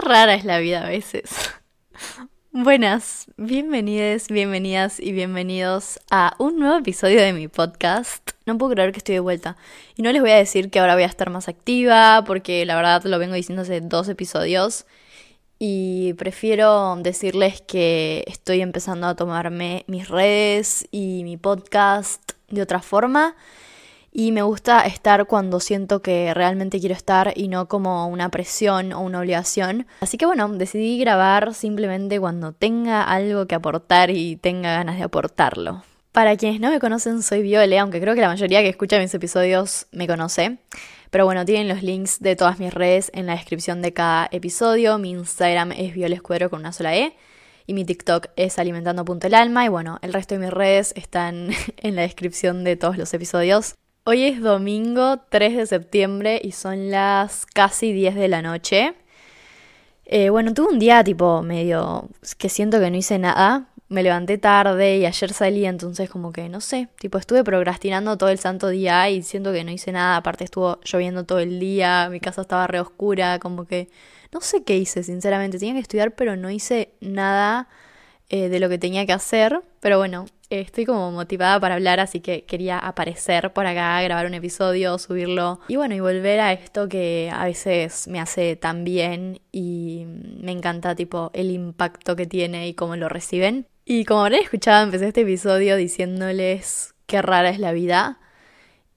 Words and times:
rara 0.00 0.34
es 0.34 0.44
la 0.44 0.58
vida 0.58 0.84
a 0.84 0.88
veces. 0.88 1.30
Buenas, 2.52 3.26
bienvenidas, 3.36 4.28
bienvenidas 4.28 5.00
y 5.00 5.12
bienvenidos 5.12 6.00
a 6.10 6.34
un 6.38 6.58
nuevo 6.58 6.76
episodio 6.78 7.20
de 7.20 7.32
mi 7.32 7.48
podcast. 7.48 8.30
No 8.46 8.56
puedo 8.58 8.72
creer 8.72 8.92
que 8.92 8.98
estoy 8.98 9.14
de 9.14 9.20
vuelta. 9.20 9.56
Y 9.96 10.02
no 10.02 10.12
les 10.12 10.22
voy 10.22 10.30
a 10.30 10.36
decir 10.36 10.70
que 10.70 10.80
ahora 10.80 10.94
voy 10.94 11.02
a 11.02 11.06
estar 11.06 11.30
más 11.30 11.48
activa, 11.48 12.24
porque 12.26 12.64
la 12.64 12.76
verdad 12.76 13.04
lo 13.04 13.18
vengo 13.18 13.34
diciendo 13.34 13.62
hace 13.62 13.80
dos 13.80 14.08
episodios. 14.08 14.86
Y 15.58 16.14
prefiero 16.14 16.96
decirles 16.96 17.60
que 17.60 18.24
estoy 18.26 18.60
empezando 18.60 19.08
a 19.08 19.16
tomarme 19.16 19.84
mis 19.88 20.08
redes 20.08 20.86
y 20.90 21.22
mi 21.24 21.36
podcast 21.36 22.32
de 22.48 22.62
otra 22.62 22.80
forma 22.80 23.36
y 24.12 24.32
me 24.32 24.42
gusta 24.42 24.80
estar 24.80 25.26
cuando 25.26 25.60
siento 25.60 26.00
que 26.02 26.32
realmente 26.34 26.80
quiero 26.80 26.94
estar 26.94 27.32
y 27.36 27.48
no 27.48 27.68
como 27.68 28.06
una 28.08 28.30
presión 28.30 28.92
o 28.92 29.00
una 29.00 29.20
obligación. 29.20 29.86
Así 30.00 30.16
que 30.16 30.26
bueno, 30.26 30.48
decidí 30.48 30.98
grabar 30.98 31.54
simplemente 31.54 32.18
cuando 32.18 32.52
tenga 32.52 33.02
algo 33.02 33.46
que 33.46 33.54
aportar 33.54 34.10
y 34.10 34.36
tenga 34.36 34.72
ganas 34.72 34.96
de 34.96 35.04
aportarlo. 35.04 35.82
Para 36.12 36.36
quienes 36.36 36.60
no 36.60 36.70
me 36.70 36.80
conocen, 36.80 37.22
soy 37.22 37.42
Viole, 37.42 37.78
aunque 37.78 38.00
creo 38.00 38.14
que 38.14 38.20
la 38.20 38.28
mayoría 38.28 38.60
que 38.62 38.68
escucha 38.68 38.98
mis 38.98 39.14
episodios 39.14 39.86
me 39.92 40.06
conoce. 40.06 40.58
Pero 41.10 41.24
bueno, 41.24 41.44
tienen 41.44 41.68
los 41.68 41.82
links 41.82 42.20
de 42.20 42.34
todas 42.34 42.58
mis 42.58 42.72
redes 42.72 43.10
en 43.14 43.26
la 43.26 43.34
descripción 43.34 43.82
de 43.82 43.92
cada 43.92 44.28
episodio. 44.30 44.98
Mi 44.98 45.10
Instagram 45.10 45.72
es 45.72 45.94
violescuero 45.94 46.50
con 46.50 46.60
una 46.60 46.72
sola 46.72 46.96
E. 46.96 47.14
Y 47.66 47.74
mi 47.74 47.84
TikTok 47.84 48.28
es 48.36 48.58
alimentando.elalma. 48.58 49.64
Y 49.64 49.68
bueno, 49.68 49.98
el 50.02 50.12
resto 50.12 50.34
de 50.34 50.40
mis 50.40 50.50
redes 50.50 50.92
están 50.96 51.50
en 51.76 51.94
la 51.96 52.02
descripción 52.02 52.64
de 52.64 52.76
todos 52.76 52.98
los 52.98 53.12
episodios. 53.14 53.76
Hoy 54.10 54.24
es 54.24 54.40
domingo 54.40 55.18
3 55.28 55.54
de 55.54 55.66
septiembre 55.66 56.40
y 56.42 56.52
son 56.52 56.90
las 56.90 57.44
casi 57.44 57.92
10 57.92 58.14
de 58.14 58.28
la 58.28 58.40
noche. 58.40 58.94
Eh, 60.06 60.30
bueno, 60.30 60.54
tuve 60.54 60.68
un 60.72 60.78
día 60.78 61.04
tipo 61.04 61.42
medio 61.42 62.08
que 62.38 62.48
siento 62.48 62.80
que 62.80 62.90
no 62.90 62.96
hice 62.96 63.18
nada. 63.18 63.68
Me 63.90 64.02
levanté 64.02 64.38
tarde 64.38 64.96
y 64.96 65.04
ayer 65.04 65.30
salí, 65.34 65.66
entonces 65.66 66.08
como 66.08 66.32
que 66.32 66.48
no 66.48 66.62
sé, 66.62 66.88
tipo 66.98 67.18
estuve 67.18 67.44
procrastinando 67.44 68.16
todo 68.16 68.30
el 68.30 68.38
santo 68.38 68.68
día 68.68 69.10
y 69.10 69.22
siento 69.22 69.52
que 69.52 69.62
no 69.62 69.72
hice 69.72 69.92
nada. 69.92 70.16
Aparte 70.16 70.44
estuvo 70.44 70.80
lloviendo 70.84 71.24
todo 71.26 71.40
el 71.40 71.60
día, 71.60 72.08
mi 72.10 72.18
casa 72.18 72.40
estaba 72.40 72.66
re 72.66 72.80
oscura, 72.80 73.38
como 73.38 73.66
que 73.66 73.90
no 74.32 74.40
sé 74.40 74.64
qué 74.64 74.78
hice, 74.78 75.02
sinceramente. 75.02 75.58
Tenía 75.58 75.74
que 75.74 75.80
estudiar, 75.80 76.14
pero 76.14 76.34
no 76.34 76.50
hice 76.50 76.94
nada 77.02 77.68
eh, 78.30 78.48
de 78.48 78.60
lo 78.60 78.68
que 78.68 78.78
tenía 78.78 79.06
que 79.06 79.12
hacer. 79.12 79.60
Pero 79.80 79.98
bueno, 79.98 80.26
estoy 80.50 80.84
como 80.84 81.10
motivada 81.12 81.60
para 81.60 81.74
hablar, 81.74 82.00
así 82.00 82.20
que 82.20 82.44
quería 82.44 82.78
aparecer 82.78 83.52
por 83.52 83.66
acá, 83.66 84.00
grabar 84.02 84.26
un 84.26 84.34
episodio, 84.34 84.98
subirlo 84.98 85.60
y 85.68 85.76
bueno, 85.76 85.94
y 85.94 86.00
volver 86.00 86.40
a 86.40 86.52
esto 86.52 86.88
que 86.88 87.30
a 87.32 87.44
veces 87.44 88.08
me 88.08 88.20
hace 88.20 88.56
tan 88.56 88.84
bien 88.84 89.40
y 89.52 90.04
me 90.06 90.52
encanta 90.52 90.94
tipo 90.94 91.30
el 91.34 91.50
impacto 91.50 92.16
que 92.16 92.26
tiene 92.26 92.68
y 92.68 92.74
cómo 92.74 92.96
lo 92.96 93.08
reciben. 93.08 93.66
Y 93.84 94.04
como 94.04 94.20
habrán 94.20 94.40
escuchado, 94.40 94.84
empecé 94.84 95.08
este 95.08 95.22
episodio 95.22 95.76
diciéndoles 95.76 96.94
qué 97.06 97.22
rara 97.22 97.48
es 97.48 97.58
la 97.58 97.72
vida 97.72 98.20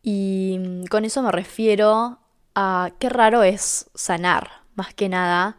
y 0.04 0.86
con 0.90 1.06
eso 1.06 1.22
me 1.22 1.32
refiero 1.32 2.20
a 2.56 2.92
qué 3.00 3.10
raro 3.10 3.44
es 3.44 3.90
sanar, 3.94 4.50
más 4.76 4.94
que 4.94 5.10
nada. 5.10 5.58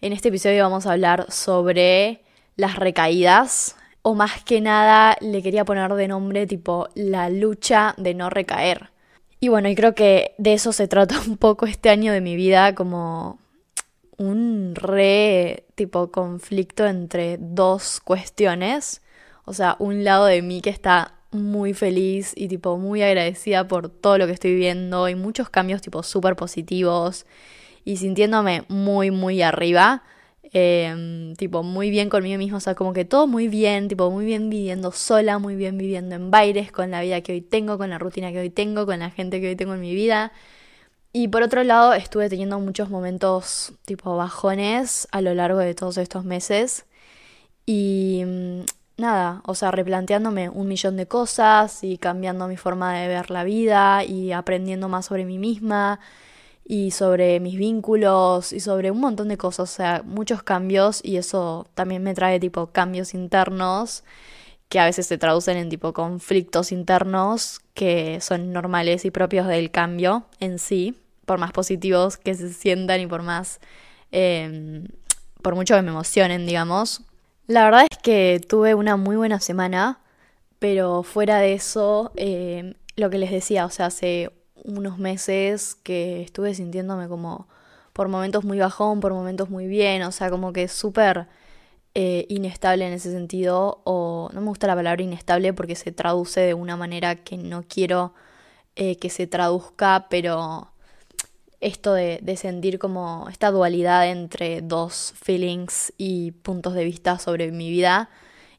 En 0.00 0.12
este 0.12 0.28
episodio 0.28 0.62
vamos 0.62 0.86
a 0.86 0.92
hablar 0.92 1.30
sobre 1.30 2.22
las 2.60 2.76
recaídas, 2.76 3.76
o 4.02 4.14
más 4.14 4.44
que 4.44 4.60
nada 4.60 5.16
le 5.20 5.42
quería 5.42 5.64
poner 5.64 5.92
de 5.94 6.08
nombre 6.08 6.46
tipo 6.46 6.88
la 6.94 7.30
lucha 7.30 7.94
de 7.96 8.14
no 8.14 8.30
recaer. 8.30 8.90
Y 9.40 9.48
bueno, 9.48 9.68
y 9.68 9.74
creo 9.74 9.94
que 9.94 10.34
de 10.38 10.52
eso 10.52 10.72
se 10.72 10.86
trata 10.86 11.18
un 11.26 11.36
poco 11.36 11.66
este 11.66 11.88
año 11.88 12.12
de 12.12 12.20
mi 12.20 12.36
vida, 12.36 12.74
como 12.74 13.38
un 14.18 14.74
re 14.74 15.64
tipo 15.74 16.10
conflicto 16.12 16.86
entre 16.86 17.38
dos 17.40 18.00
cuestiones. 18.00 19.02
O 19.46 19.54
sea, 19.54 19.76
un 19.78 20.04
lado 20.04 20.26
de 20.26 20.42
mí 20.42 20.60
que 20.60 20.70
está 20.70 21.14
muy 21.30 21.72
feliz 21.74 22.32
y 22.36 22.48
tipo 22.48 22.76
muy 22.76 23.02
agradecida 23.02 23.66
por 23.66 23.88
todo 23.88 24.18
lo 24.18 24.26
que 24.26 24.32
estoy 24.32 24.52
viviendo 24.52 25.08
y 25.08 25.14
muchos 25.14 25.48
cambios 25.48 25.80
tipo 25.80 26.02
súper 26.02 26.36
positivos 26.36 27.24
y 27.84 27.98
sintiéndome 27.98 28.64
muy 28.68 29.10
muy 29.12 29.40
arriba 29.40 30.02
Em, 30.52 31.36
tipo, 31.36 31.62
muy 31.62 31.90
bien 31.90 32.08
conmigo 32.08 32.36
mismo, 32.36 32.56
o 32.56 32.60
sea, 32.60 32.74
como 32.74 32.92
que 32.92 33.04
todo 33.04 33.28
muy 33.28 33.46
bien, 33.46 33.86
tipo, 33.88 34.10
muy 34.10 34.24
bien 34.24 34.50
viviendo 34.50 34.90
sola, 34.90 35.38
muy 35.38 35.54
bien 35.54 35.78
viviendo 35.78 36.16
en 36.16 36.30
bailes, 36.32 36.72
con 36.72 36.90
la 36.90 37.00
vida 37.02 37.20
que 37.20 37.32
hoy 37.32 37.40
tengo, 37.40 37.78
con 37.78 37.90
la 37.90 37.98
rutina 37.98 38.32
que 38.32 38.40
hoy 38.40 38.50
tengo, 38.50 38.84
con 38.84 38.98
la 38.98 39.10
gente 39.10 39.40
que 39.40 39.48
hoy 39.50 39.56
tengo 39.56 39.74
en 39.74 39.80
mi 39.80 39.94
vida. 39.94 40.32
Y 41.12 41.28
por 41.28 41.42
otro 41.42 41.64
lado, 41.64 41.94
estuve 41.94 42.28
teniendo 42.28 42.58
muchos 42.60 42.90
momentos, 42.90 43.74
tipo, 43.84 44.16
bajones 44.16 45.08
a 45.12 45.20
lo 45.22 45.34
largo 45.34 45.58
de 45.60 45.74
todos 45.74 45.98
estos 45.98 46.24
meses. 46.24 46.86
Y 47.66 48.22
mm, 48.26 48.60
nada, 48.98 49.42
o 49.46 49.54
sea, 49.54 49.70
replanteándome 49.72 50.48
un 50.50 50.68
millón 50.68 50.96
de 50.96 51.06
cosas 51.06 51.84
y 51.84 51.98
cambiando 51.98 52.48
mi 52.48 52.56
forma 52.56 52.94
de 52.94 53.08
ver 53.08 53.30
la 53.30 53.44
vida 53.44 54.04
y 54.04 54.32
aprendiendo 54.32 54.88
más 54.88 55.06
sobre 55.06 55.24
mí 55.24 55.38
misma 55.38 56.00
y 56.70 56.92
sobre 56.92 57.40
mis 57.40 57.58
vínculos 57.58 58.52
y 58.52 58.60
sobre 58.60 58.92
un 58.92 59.00
montón 59.00 59.26
de 59.26 59.36
cosas, 59.36 59.72
o 59.72 59.74
sea, 59.74 60.02
muchos 60.04 60.44
cambios 60.44 61.00
y 61.02 61.16
eso 61.16 61.66
también 61.74 62.04
me 62.04 62.14
trae 62.14 62.38
tipo 62.38 62.68
cambios 62.68 63.12
internos 63.12 64.04
que 64.68 64.78
a 64.78 64.84
veces 64.84 65.08
se 65.08 65.18
traducen 65.18 65.56
en 65.56 65.68
tipo 65.68 65.92
conflictos 65.92 66.70
internos 66.70 67.60
que 67.74 68.20
son 68.20 68.52
normales 68.52 69.04
y 69.04 69.10
propios 69.10 69.48
del 69.48 69.72
cambio 69.72 70.26
en 70.38 70.60
sí, 70.60 70.94
por 71.26 71.40
más 71.40 71.50
positivos 71.50 72.16
que 72.16 72.36
se 72.36 72.52
sientan 72.52 73.00
y 73.00 73.08
por 73.08 73.24
más, 73.24 73.58
em, 74.12 74.84
por 75.42 75.56
mucho 75.56 75.74
que 75.74 75.82
me 75.82 75.90
emocionen, 75.90 76.46
digamos. 76.46 77.02
La 77.48 77.64
verdad 77.64 77.88
es 77.90 77.98
que 77.98 78.40
tuve 78.48 78.76
una 78.76 78.96
muy 78.96 79.16
buena 79.16 79.40
semana, 79.40 79.98
pero 80.60 81.02
fuera 81.02 81.38
de 81.40 81.54
eso, 81.54 82.12
em, 82.14 82.74
lo 82.94 83.10
que 83.10 83.18
les 83.18 83.32
decía, 83.32 83.66
o 83.66 83.70
sea, 83.70 83.86
hace 83.86 84.30
unos 84.64 84.98
meses 84.98 85.74
que 85.74 86.22
estuve 86.22 86.54
sintiéndome 86.54 87.08
como 87.08 87.48
por 87.92 88.08
momentos 88.08 88.44
muy 88.44 88.58
bajón, 88.58 89.00
por 89.00 89.12
momentos 89.12 89.50
muy 89.50 89.66
bien, 89.66 90.02
o 90.02 90.12
sea, 90.12 90.30
como 90.30 90.52
que 90.52 90.68
súper 90.68 91.26
eh, 91.94 92.26
inestable 92.28 92.86
en 92.86 92.92
ese 92.92 93.10
sentido, 93.10 93.80
o 93.84 94.30
no 94.32 94.40
me 94.40 94.46
gusta 94.48 94.66
la 94.66 94.76
palabra 94.76 95.02
inestable 95.02 95.52
porque 95.52 95.74
se 95.74 95.92
traduce 95.92 96.40
de 96.40 96.54
una 96.54 96.76
manera 96.76 97.16
que 97.16 97.36
no 97.36 97.64
quiero 97.68 98.14
eh, 98.76 98.96
que 98.96 99.10
se 99.10 99.26
traduzca, 99.26 100.06
pero 100.08 100.70
esto 101.60 101.92
de, 101.92 102.20
de, 102.22 102.36
sentir 102.36 102.78
como 102.78 103.28
esta 103.28 103.50
dualidad 103.50 104.08
entre 104.08 104.62
dos 104.62 105.12
feelings 105.20 105.92
y 105.98 106.30
puntos 106.32 106.74
de 106.74 106.84
vista 106.84 107.18
sobre 107.18 107.50
mi 107.52 107.70
vida 107.70 108.08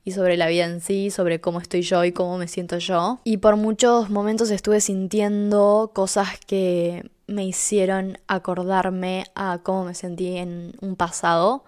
y 0.03 0.11
sobre 0.11 0.37
la 0.37 0.47
vida 0.47 0.65
en 0.65 0.81
sí, 0.81 1.11
sobre 1.11 1.41
cómo 1.41 1.59
estoy 1.59 1.81
yo 1.81 2.03
y 2.03 2.11
cómo 2.11 2.37
me 2.37 2.47
siento 2.47 2.77
yo. 2.77 3.19
Y 3.23 3.37
por 3.37 3.55
muchos 3.55 4.09
momentos 4.09 4.49
estuve 4.49 4.81
sintiendo 4.81 5.91
cosas 5.93 6.39
que 6.45 7.09
me 7.27 7.45
hicieron 7.45 8.17
acordarme 8.27 9.25
a 9.35 9.59
cómo 9.63 9.85
me 9.85 9.93
sentí 9.93 10.37
en 10.37 10.73
un 10.81 10.95
pasado 10.95 11.63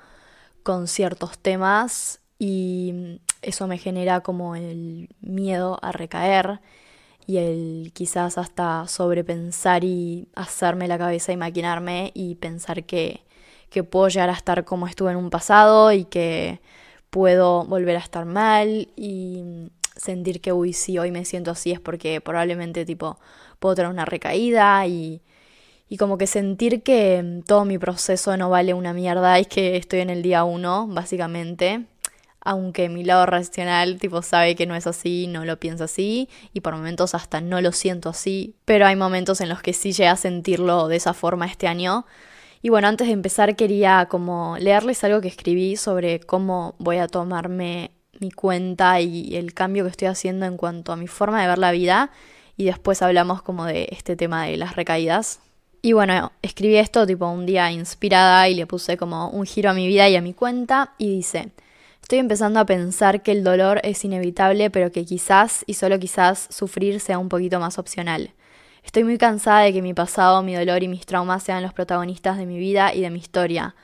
con 0.63 0.87
ciertos 0.87 1.37
temas 1.37 2.19
y 2.39 3.19
eso 3.41 3.67
me 3.67 3.77
genera 3.77 4.21
como 4.21 4.55
el 4.55 5.09
miedo 5.21 5.77
a 5.81 5.91
recaer 5.91 6.59
y 7.25 7.37
el 7.37 7.91
quizás 7.93 8.37
hasta 8.37 8.87
sobrepensar 8.87 9.83
y 9.83 10.27
hacerme 10.35 10.87
la 10.87 10.97
cabeza 10.97 11.31
y 11.31 11.37
maquinarme 11.37 12.11
y 12.13 12.35
pensar 12.35 12.83
que, 12.83 13.23
que 13.69 13.83
puedo 13.83 14.07
llegar 14.09 14.29
a 14.29 14.33
estar 14.33 14.65
como 14.65 14.87
estuve 14.87 15.11
en 15.11 15.17
un 15.17 15.29
pasado 15.29 15.91
y 15.91 16.05
que 16.05 16.59
puedo 17.13 17.63
volver 17.65 17.95
a 17.95 17.99
estar 17.99 18.25
mal 18.25 18.89
y 18.95 19.69
sentir 19.95 20.41
que, 20.41 20.51
uy, 20.51 20.73
si 20.73 20.97
hoy 20.97 21.11
me 21.11 21.25
siento 21.25 21.51
así 21.51 21.71
es 21.71 21.79
porque 21.79 22.19
probablemente 22.21 22.87
tipo 22.87 23.19
puedo 23.59 23.75
tener 23.75 23.91
una 23.91 24.03
recaída 24.03 24.85
y, 24.87 25.21
y 25.87 25.97
como 25.97 26.17
que 26.17 26.25
sentir 26.25 26.81
que 26.81 27.43
todo 27.45 27.65
mi 27.65 27.77
proceso 27.77 28.35
no 28.35 28.49
vale 28.49 28.73
una 28.73 28.93
mierda 28.93 29.39
y 29.39 29.45
que 29.45 29.77
estoy 29.77 29.99
en 29.99 30.09
el 30.09 30.23
día 30.23 30.43
uno, 30.43 30.87
básicamente. 30.87 31.85
Aunque 32.41 32.89
mi 32.89 33.03
lado 33.03 33.27
racional 33.27 33.99
tipo 33.99 34.23
sabe 34.23 34.55
que 34.55 34.65
no 34.65 34.75
es 34.75 34.87
así, 34.87 35.27
no 35.27 35.45
lo 35.45 35.59
pienso 35.59 35.83
así 35.83 36.29
y 36.51 36.61
por 36.61 36.75
momentos 36.75 37.13
hasta 37.13 37.41
no 37.41 37.61
lo 37.61 37.71
siento 37.71 38.09
así, 38.09 38.55
pero 38.65 38.87
hay 38.87 38.95
momentos 38.95 39.39
en 39.39 39.49
los 39.49 39.61
que 39.61 39.73
sí 39.73 39.91
llegué 39.91 40.09
a 40.09 40.15
sentirlo 40.15 40.87
de 40.87 40.95
esa 40.95 41.13
forma 41.13 41.45
este 41.45 41.67
año 41.67 42.05
y 42.65 42.69
bueno, 42.69 42.87
antes 42.87 43.07
de 43.07 43.13
empezar 43.13 43.57
quería 43.57 44.07
como 44.09 44.55
leerles 44.57 45.03
algo 45.03 45.19
que 45.19 45.27
escribí 45.27 45.75
sobre 45.75 46.21
cómo 46.21 46.75
voy 46.79 46.95
a 46.95 47.09
tomarme 47.09 47.91
mi 48.21 48.31
cuenta 48.31 49.01
y 49.01 49.35
el 49.35 49.53
cambio 49.53 49.83
que 49.83 49.89
estoy 49.89 50.07
haciendo 50.07 50.45
en 50.45 50.55
cuanto 50.55 50.93
a 50.93 50.95
mi 50.95 51.07
forma 51.07 51.41
de 51.41 51.49
ver 51.49 51.57
la 51.57 51.73
vida 51.73 52.11
y 52.55 52.63
después 52.63 53.01
hablamos 53.01 53.41
como 53.41 53.65
de 53.65 53.89
este 53.91 54.15
tema 54.15 54.45
de 54.45 54.55
las 54.55 54.77
recaídas. 54.77 55.41
Y 55.81 55.91
bueno, 55.91 56.31
escribí 56.41 56.77
esto 56.77 57.05
tipo 57.05 57.27
un 57.27 57.45
día 57.45 57.69
inspirada 57.69 58.47
y 58.47 58.55
le 58.55 58.65
puse 58.65 58.95
como 58.95 59.29
un 59.29 59.45
giro 59.45 59.71
a 59.71 59.73
mi 59.73 59.85
vida 59.85 60.07
y 60.07 60.15
a 60.15 60.21
mi 60.21 60.33
cuenta 60.33 60.93
y 60.97 61.17
dice, 61.17 61.49
estoy 62.01 62.19
empezando 62.19 62.61
a 62.61 62.65
pensar 62.65 63.23
que 63.23 63.33
el 63.33 63.43
dolor 63.43 63.81
es 63.83 64.05
inevitable 64.05 64.69
pero 64.69 64.89
que 64.89 65.03
quizás 65.03 65.65
y 65.67 65.73
solo 65.73 65.99
quizás 65.99 66.47
sufrir 66.49 67.01
sea 67.01 67.19
un 67.19 67.27
poquito 67.27 67.59
más 67.59 67.77
opcional. 67.77 68.31
Estoy 68.83 69.05
muy 69.05 69.17
cansada 69.17 69.61
de 69.61 69.73
que 69.73 69.81
mi 69.81 69.93
pasado, 69.93 70.43
mi 70.43 70.53
dolor 70.55 70.83
y 70.83 70.87
mis 70.87 71.05
traumas 71.05 71.41
sean 71.41 71.63
los 71.63 71.73
protagonistas 71.73 72.37
de 72.37 72.45
mi 72.45 72.59
vida 72.59 72.93
y 72.93 73.01
de 73.01 73.09
mi 73.09 73.19
historia. 73.19 73.75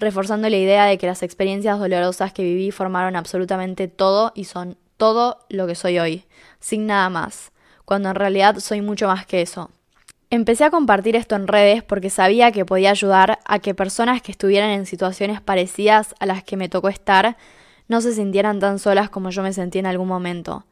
reforzando 0.00 0.48
la 0.48 0.56
idea 0.56 0.86
de 0.86 0.98
que 0.98 1.06
las 1.06 1.22
experiencias 1.22 1.78
dolorosas 1.78 2.32
que 2.32 2.42
viví 2.42 2.72
formaron 2.72 3.14
absolutamente 3.14 3.86
todo 3.86 4.32
y 4.34 4.44
son 4.44 4.76
todo 4.96 5.38
lo 5.48 5.66
que 5.66 5.76
soy 5.76 5.98
hoy, 5.98 6.24
sin 6.58 6.86
nada 6.86 7.08
más, 7.10 7.52
cuando 7.84 8.08
en 8.08 8.16
realidad 8.16 8.58
soy 8.58 8.80
mucho 8.80 9.06
más 9.06 9.24
que 9.24 9.40
eso. 9.40 9.70
Empecé 10.30 10.64
a 10.64 10.70
compartir 10.70 11.14
esto 11.14 11.36
en 11.36 11.46
redes 11.46 11.82
porque 11.84 12.10
sabía 12.10 12.50
que 12.50 12.64
podía 12.64 12.90
ayudar 12.90 13.38
a 13.44 13.60
que 13.60 13.74
personas 13.74 14.20
que 14.20 14.32
estuvieran 14.32 14.70
en 14.70 14.84
situaciones 14.84 15.40
parecidas 15.40 16.14
a 16.18 16.26
las 16.26 16.42
que 16.42 16.56
me 16.56 16.68
tocó 16.68 16.88
estar 16.88 17.36
no 17.86 18.00
se 18.00 18.12
sintieran 18.12 18.58
tan 18.58 18.78
solas 18.78 19.10
como 19.10 19.30
yo 19.30 19.42
me 19.42 19.52
sentí 19.52 19.78
en 19.78 19.86
algún 19.86 20.08
momento. 20.08 20.64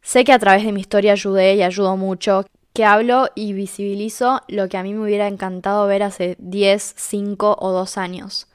Sé 0.00 0.24
que 0.24 0.32
a 0.32 0.38
través 0.38 0.64
de 0.64 0.72
mi 0.72 0.80
historia 0.80 1.12
ayudé 1.12 1.54
y 1.54 1.62
ayudo 1.62 1.96
mucho, 1.96 2.46
que 2.72 2.84
hablo 2.84 3.28
y 3.34 3.52
visibilizo 3.52 4.42
lo 4.48 4.68
que 4.68 4.76
a 4.76 4.82
mí 4.82 4.94
me 4.94 5.02
hubiera 5.02 5.26
encantado 5.26 5.86
ver 5.86 6.02
hace 6.02 6.36
10, 6.38 6.94
5 6.96 7.56
o 7.58 7.72
2 7.72 7.98
años, 7.98 8.46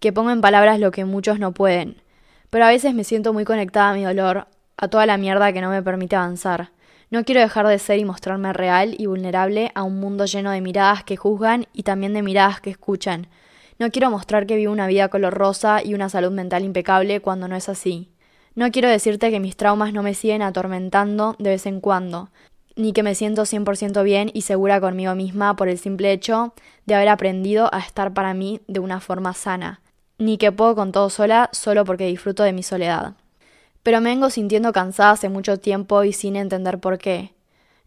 que 0.00 0.12
pongo 0.12 0.30
en 0.30 0.40
palabras 0.40 0.80
lo 0.80 0.90
que 0.90 1.04
muchos 1.04 1.38
no 1.38 1.52
pueden, 1.52 2.02
pero 2.50 2.64
a 2.64 2.68
veces 2.68 2.94
me 2.94 3.04
siento 3.04 3.32
muy 3.32 3.44
conectada 3.44 3.90
a 3.90 3.94
mi 3.94 4.02
dolor, 4.04 4.48
a 4.76 4.88
toda 4.88 5.06
la 5.06 5.16
mierda 5.16 5.52
que 5.52 5.60
no 5.60 5.70
me 5.70 5.82
permite 5.82 6.16
avanzar. 6.16 6.70
No 7.10 7.24
quiero 7.24 7.40
dejar 7.40 7.66
de 7.66 7.78
ser 7.78 7.98
y 7.98 8.04
mostrarme 8.04 8.52
real 8.52 8.94
y 8.96 9.06
vulnerable 9.06 9.72
a 9.74 9.82
un 9.82 9.98
mundo 9.98 10.26
lleno 10.26 10.52
de 10.52 10.60
miradas 10.60 11.02
que 11.02 11.16
juzgan 11.16 11.66
y 11.72 11.82
también 11.82 12.12
de 12.12 12.22
miradas 12.22 12.60
que 12.60 12.70
escuchan. 12.70 13.26
No 13.80 13.90
quiero 13.90 14.10
mostrar 14.10 14.46
que 14.46 14.56
vivo 14.56 14.72
una 14.72 14.86
vida 14.86 15.08
color 15.08 15.34
rosa 15.34 15.82
y 15.82 15.94
una 15.94 16.08
salud 16.08 16.30
mental 16.30 16.64
impecable 16.64 17.20
cuando 17.20 17.48
no 17.48 17.56
es 17.56 17.68
así. 17.68 18.10
No 18.54 18.70
quiero 18.70 18.88
decirte 18.88 19.30
que 19.30 19.40
mis 19.40 19.56
traumas 19.56 19.92
no 19.92 20.02
me 20.02 20.14
siguen 20.14 20.42
atormentando 20.42 21.34
de 21.38 21.50
vez 21.50 21.66
en 21.66 21.80
cuando, 21.80 22.30
ni 22.76 22.92
que 22.92 23.02
me 23.02 23.14
siento 23.14 23.42
100% 23.42 24.02
bien 24.02 24.30
y 24.32 24.42
segura 24.42 24.80
conmigo 24.80 25.14
misma 25.14 25.56
por 25.56 25.68
el 25.68 25.78
simple 25.78 26.12
hecho 26.12 26.54
de 26.86 26.94
haber 26.94 27.08
aprendido 27.08 27.68
a 27.72 27.78
estar 27.78 28.12
para 28.14 28.34
mí 28.34 28.60
de 28.68 28.80
una 28.80 29.00
forma 29.00 29.34
sana, 29.34 29.80
ni 30.18 30.38
que 30.38 30.52
puedo 30.52 30.74
con 30.74 30.92
todo 30.92 31.10
sola 31.10 31.48
solo 31.52 31.84
porque 31.84 32.06
disfruto 32.06 32.42
de 32.42 32.52
mi 32.52 32.62
soledad. 32.62 33.14
Pero 33.82 34.00
me 34.00 34.10
vengo 34.10 34.30
sintiendo 34.30 34.72
cansada 34.72 35.12
hace 35.12 35.28
mucho 35.28 35.58
tiempo 35.58 36.04
y 36.04 36.12
sin 36.12 36.36
entender 36.36 36.78
por 36.78 36.98
qué. 36.98 37.32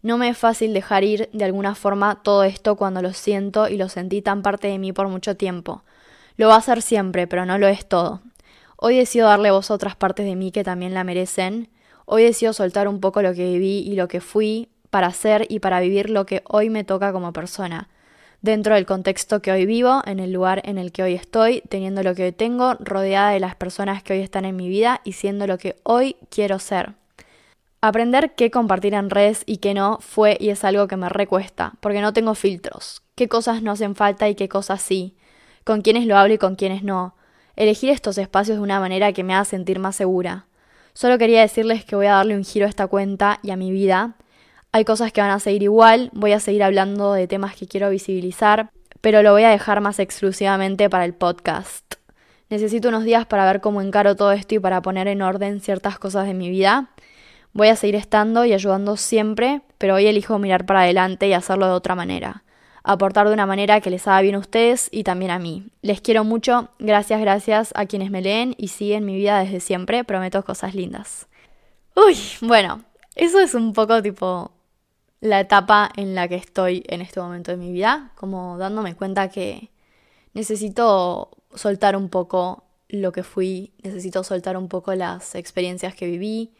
No 0.02 0.18
me 0.18 0.28
es 0.28 0.36
fácil 0.36 0.74
dejar 0.74 1.02
ir 1.02 1.30
de 1.32 1.44
alguna 1.44 1.74
forma 1.74 2.22
todo 2.22 2.44
esto 2.44 2.76
cuando 2.76 3.00
lo 3.00 3.12
siento 3.12 3.68
y 3.68 3.76
lo 3.76 3.88
sentí 3.88 4.20
tan 4.20 4.42
parte 4.42 4.68
de 4.68 4.78
mí 4.78 4.92
por 4.92 5.08
mucho 5.08 5.36
tiempo. 5.36 5.82
Lo 6.36 6.48
va 6.48 6.56
a 6.56 6.58
hacer 6.58 6.82
siempre, 6.82 7.26
pero 7.26 7.46
no 7.46 7.56
lo 7.58 7.68
es 7.68 7.86
todo. 7.86 8.20
Hoy 8.76 8.96
decido 8.96 9.28
darle 9.28 9.50
voz 9.50 9.70
a 9.70 9.74
otras 9.74 9.96
partes 9.96 10.26
de 10.26 10.36
mí 10.36 10.50
que 10.50 10.64
también 10.64 10.92
la 10.92 11.04
merecen. 11.04 11.70
Hoy 12.04 12.24
decido 12.24 12.52
soltar 12.52 12.86
un 12.86 13.00
poco 13.00 13.22
lo 13.22 13.32
que 13.32 13.52
viví 13.52 13.78
y 13.78 13.94
lo 13.94 14.08
que 14.08 14.20
fui 14.20 14.68
para 14.94 15.10
ser 15.10 15.44
y 15.48 15.58
para 15.58 15.80
vivir 15.80 16.08
lo 16.08 16.24
que 16.24 16.44
hoy 16.46 16.70
me 16.70 16.84
toca 16.84 17.10
como 17.10 17.32
persona 17.32 17.88
dentro 18.42 18.76
del 18.76 18.86
contexto 18.86 19.42
que 19.42 19.50
hoy 19.50 19.66
vivo, 19.66 20.02
en 20.06 20.20
el 20.20 20.32
lugar 20.32 20.62
en 20.64 20.78
el 20.78 20.92
que 20.92 21.02
hoy 21.02 21.14
estoy, 21.14 21.62
teniendo 21.68 22.04
lo 22.04 22.14
que 22.14 22.26
hoy 22.26 22.30
tengo, 22.30 22.74
rodeada 22.74 23.30
de 23.30 23.40
las 23.40 23.56
personas 23.56 24.04
que 24.04 24.12
hoy 24.12 24.20
están 24.20 24.44
en 24.44 24.54
mi 24.54 24.68
vida 24.68 25.00
y 25.02 25.14
siendo 25.14 25.48
lo 25.48 25.58
que 25.58 25.74
hoy 25.82 26.14
quiero 26.30 26.60
ser. 26.60 26.92
Aprender 27.80 28.36
qué 28.36 28.52
compartir 28.52 28.94
en 28.94 29.10
redes 29.10 29.42
y 29.46 29.56
qué 29.56 29.74
no 29.74 29.98
fue 30.00 30.36
y 30.38 30.50
es 30.50 30.62
algo 30.62 30.86
que 30.86 30.96
me 30.96 31.08
recuesta, 31.08 31.72
porque 31.80 32.00
no 32.00 32.12
tengo 32.12 32.36
filtros. 32.36 33.02
Qué 33.16 33.26
cosas 33.26 33.62
no 33.62 33.72
hacen 33.72 33.96
falta 33.96 34.28
y 34.28 34.36
qué 34.36 34.48
cosas 34.48 34.80
sí. 34.80 35.16
Con 35.64 35.82
quiénes 35.82 36.06
lo 36.06 36.16
hablo 36.16 36.34
y 36.34 36.38
con 36.38 36.54
quiénes 36.54 36.84
no. 36.84 37.16
Elegir 37.56 37.90
estos 37.90 38.16
espacios 38.16 38.58
de 38.58 38.62
una 38.62 38.78
manera 38.78 39.12
que 39.12 39.24
me 39.24 39.34
haga 39.34 39.44
sentir 39.44 39.80
más 39.80 39.96
segura. 39.96 40.46
Solo 40.92 41.18
quería 41.18 41.40
decirles 41.40 41.84
que 41.84 41.96
voy 41.96 42.06
a 42.06 42.12
darle 42.12 42.36
un 42.36 42.44
giro 42.44 42.66
a 42.66 42.68
esta 42.68 42.86
cuenta 42.86 43.40
y 43.42 43.50
a 43.50 43.56
mi 43.56 43.72
vida, 43.72 44.14
hay 44.74 44.84
cosas 44.84 45.12
que 45.12 45.20
van 45.20 45.30
a 45.30 45.38
seguir 45.38 45.62
igual, 45.62 46.10
voy 46.14 46.32
a 46.32 46.40
seguir 46.40 46.64
hablando 46.64 47.12
de 47.12 47.28
temas 47.28 47.54
que 47.54 47.68
quiero 47.68 47.90
visibilizar, 47.90 48.70
pero 49.00 49.22
lo 49.22 49.30
voy 49.30 49.44
a 49.44 49.50
dejar 49.50 49.80
más 49.80 50.00
exclusivamente 50.00 50.90
para 50.90 51.04
el 51.04 51.14
podcast. 51.14 51.94
Necesito 52.50 52.88
unos 52.88 53.04
días 53.04 53.24
para 53.24 53.44
ver 53.44 53.60
cómo 53.60 53.82
encaro 53.82 54.16
todo 54.16 54.32
esto 54.32 54.56
y 54.56 54.58
para 54.58 54.82
poner 54.82 55.06
en 55.06 55.22
orden 55.22 55.60
ciertas 55.60 56.00
cosas 56.00 56.26
de 56.26 56.34
mi 56.34 56.50
vida. 56.50 56.90
Voy 57.52 57.68
a 57.68 57.76
seguir 57.76 57.94
estando 57.94 58.44
y 58.44 58.52
ayudando 58.52 58.96
siempre, 58.96 59.62
pero 59.78 59.94
hoy 59.94 60.08
elijo 60.08 60.40
mirar 60.40 60.66
para 60.66 60.80
adelante 60.80 61.28
y 61.28 61.34
hacerlo 61.34 61.66
de 61.66 61.72
otra 61.74 61.94
manera. 61.94 62.42
Aportar 62.82 63.28
de 63.28 63.34
una 63.34 63.46
manera 63.46 63.80
que 63.80 63.90
les 63.90 64.08
haga 64.08 64.22
bien 64.22 64.34
a 64.34 64.40
ustedes 64.40 64.88
y 64.90 65.04
también 65.04 65.30
a 65.30 65.38
mí. 65.38 65.68
Les 65.82 66.00
quiero 66.00 66.24
mucho, 66.24 66.70
gracias, 66.80 67.20
gracias 67.20 67.72
a 67.76 67.86
quienes 67.86 68.10
me 68.10 68.22
leen 68.22 68.56
y 68.58 68.66
siguen 68.66 69.04
mi 69.04 69.14
vida 69.14 69.38
desde 69.38 69.60
siempre, 69.60 70.02
prometo 70.02 70.44
cosas 70.44 70.74
lindas. 70.74 71.28
Uy, 71.94 72.18
bueno, 72.40 72.82
eso 73.14 73.38
es 73.38 73.54
un 73.54 73.72
poco 73.72 74.02
tipo 74.02 74.50
la 75.24 75.40
etapa 75.40 75.90
en 75.96 76.14
la 76.14 76.28
que 76.28 76.34
estoy 76.34 76.84
en 76.86 77.00
este 77.00 77.18
momento 77.18 77.50
de 77.50 77.56
mi 77.56 77.72
vida, 77.72 78.12
como 78.14 78.58
dándome 78.58 78.94
cuenta 78.94 79.30
que 79.30 79.70
necesito 80.34 81.30
soltar 81.54 81.96
un 81.96 82.10
poco 82.10 82.64
lo 82.90 83.10
que 83.10 83.22
fui, 83.22 83.72
necesito 83.82 84.22
soltar 84.22 84.58
un 84.58 84.68
poco 84.68 84.94
las 84.94 85.34
experiencias 85.34 85.94
que 85.94 86.06
viví. 86.06 86.52